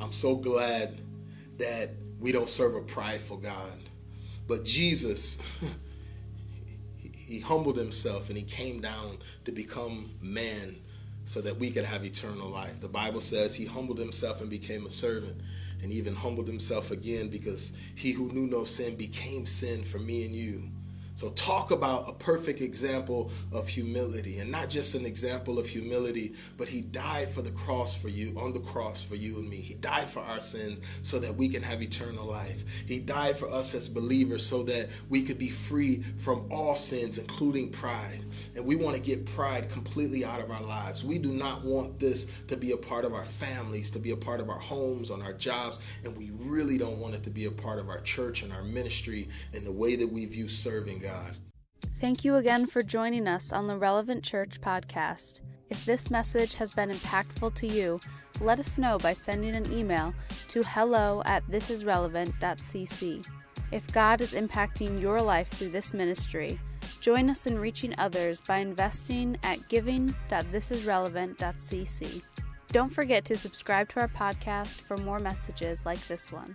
I'm 0.00 0.12
so 0.12 0.36
glad 0.36 1.00
that 1.58 1.90
we 2.20 2.30
don't 2.30 2.48
serve 2.48 2.76
a 2.76 2.80
prideful 2.80 3.36
God. 3.38 3.76
But 4.46 4.64
Jesus, 4.64 5.38
he 6.96 7.40
humbled 7.40 7.76
himself 7.76 8.28
and 8.28 8.38
he 8.38 8.44
came 8.44 8.80
down 8.80 9.18
to 9.44 9.52
become 9.52 10.10
man 10.22 10.76
so 11.24 11.40
that 11.40 11.58
we 11.58 11.70
could 11.70 11.84
have 11.84 12.04
eternal 12.04 12.48
life. 12.48 12.80
The 12.80 12.88
Bible 12.88 13.20
says 13.20 13.54
he 13.54 13.66
humbled 13.66 13.98
himself 13.98 14.40
and 14.40 14.48
became 14.48 14.86
a 14.86 14.90
servant 14.90 15.40
and 15.82 15.92
even 15.92 16.14
humbled 16.14 16.46
himself 16.46 16.90
again 16.90 17.28
because 17.28 17.72
he 17.96 18.12
who 18.12 18.32
knew 18.32 18.46
no 18.46 18.64
sin 18.64 18.96
became 18.96 19.44
sin 19.44 19.84
for 19.84 19.98
me 19.98 20.24
and 20.24 20.34
you 20.34 20.70
so, 21.18 21.30
talk 21.30 21.72
about 21.72 22.08
a 22.08 22.12
perfect 22.12 22.60
example 22.60 23.32
of 23.50 23.66
humility, 23.66 24.38
and 24.38 24.52
not 24.52 24.68
just 24.68 24.94
an 24.94 25.04
example 25.04 25.58
of 25.58 25.66
humility, 25.66 26.34
but 26.56 26.68
He 26.68 26.80
died 26.80 27.32
for 27.32 27.42
the 27.42 27.50
cross 27.50 27.96
for 27.96 28.08
you, 28.08 28.38
on 28.38 28.52
the 28.52 28.60
cross 28.60 29.02
for 29.02 29.16
you 29.16 29.38
and 29.38 29.50
me. 29.50 29.56
He 29.56 29.74
died 29.74 30.08
for 30.08 30.20
our 30.20 30.38
sins 30.38 30.78
so 31.02 31.18
that 31.18 31.34
we 31.34 31.48
can 31.48 31.60
have 31.60 31.82
eternal 31.82 32.24
life. 32.24 32.62
He 32.86 33.00
died 33.00 33.36
for 33.36 33.48
us 33.48 33.74
as 33.74 33.88
believers 33.88 34.46
so 34.46 34.62
that 34.62 34.90
we 35.08 35.22
could 35.24 35.38
be 35.38 35.48
free 35.48 36.04
from 36.18 36.46
all 36.52 36.76
sins, 36.76 37.18
including 37.18 37.70
pride. 37.70 38.20
And 38.54 38.64
we 38.64 38.76
want 38.76 38.94
to 38.94 39.02
get 39.02 39.26
pride 39.26 39.68
completely 39.68 40.24
out 40.24 40.38
of 40.38 40.52
our 40.52 40.62
lives. 40.62 41.02
We 41.02 41.18
do 41.18 41.32
not 41.32 41.64
want 41.64 41.98
this 41.98 42.28
to 42.46 42.56
be 42.56 42.70
a 42.70 42.76
part 42.76 43.04
of 43.04 43.12
our 43.12 43.24
families, 43.24 43.90
to 43.90 43.98
be 43.98 44.12
a 44.12 44.16
part 44.16 44.38
of 44.38 44.50
our 44.50 44.60
homes, 44.60 45.10
on 45.10 45.20
our 45.22 45.32
jobs, 45.32 45.80
and 46.04 46.16
we 46.16 46.30
really 46.36 46.78
don't 46.78 47.00
want 47.00 47.16
it 47.16 47.24
to 47.24 47.30
be 47.30 47.46
a 47.46 47.50
part 47.50 47.80
of 47.80 47.88
our 47.88 48.02
church 48.02 48.42
and 48.42 48.52
our 48.52 48.62
ministry 48.62 49.28
and 49.52 49.66
the 49.66 49.72
way 49.72 49.96
that 49.96 50.06
we 50.06 50.24
view 50.24 50.46
serving 50.46 51.00
God. 51.00 51.07
God. 51.08 51.36
Thank 52.00 52.24
you 52.24 52.36
again 52.36 52.66
for 52.66 52.82
joining 52.82 53.26
us 53.26 53.52
on 53.52 53.66
the 53.66 53.76
Relevant 53.76 54.22
Church 54.22 54.60
podcast. 54.60 55.40
If 55.70 55.84
this 55.84 56.10
message 56.10 56.54
has 56.54 56.72
been 56.72 56.90
impactful 56.90 57.54
to 57.54 57.66
you, 57.66 57.98
let 58.40 58.60
us 58.60 58.78
know 58.78 58.98
by 58.98 59.14
sending 59.14 59.56
an 59.56 59.72
email 59.72 60.14
to 60.48 60.62
hello 60.62 61.22
at 61.24 61.44
thisisrelevant.cc. 61.48 63.26
If 63.70 63.86
God 63.92 64.20
is 64.20 64.32
impacting 64.32 65.00
your 65.00 65.20
life 65.20 65.48
through 65.48 65.70
this 65.70 65.92
ministry, 65.92 66.60
join 67.00 67.28
us 67.28 67.46
in 67.46 67.58
reaching 67.58 67.94
others 67.98 68.40
by 68.40 68.58
investing 68.58 69.36
at 69.42 69.68
giving.thisisrelevant.cc. 69.68 72.22
Don't 72.68 72.92
forget 72.92 73.24
to 73.24 73.36
subscribe 73.36 73.88
to 73.90 74.00
our 74.00 74.08
podcast 74.08 74.80
for 74.82 74.96
more 74.98 75.18
messages 75.18 75.84
like 75.84 76.06
this 76.06 76.32
one. 76.32 76.54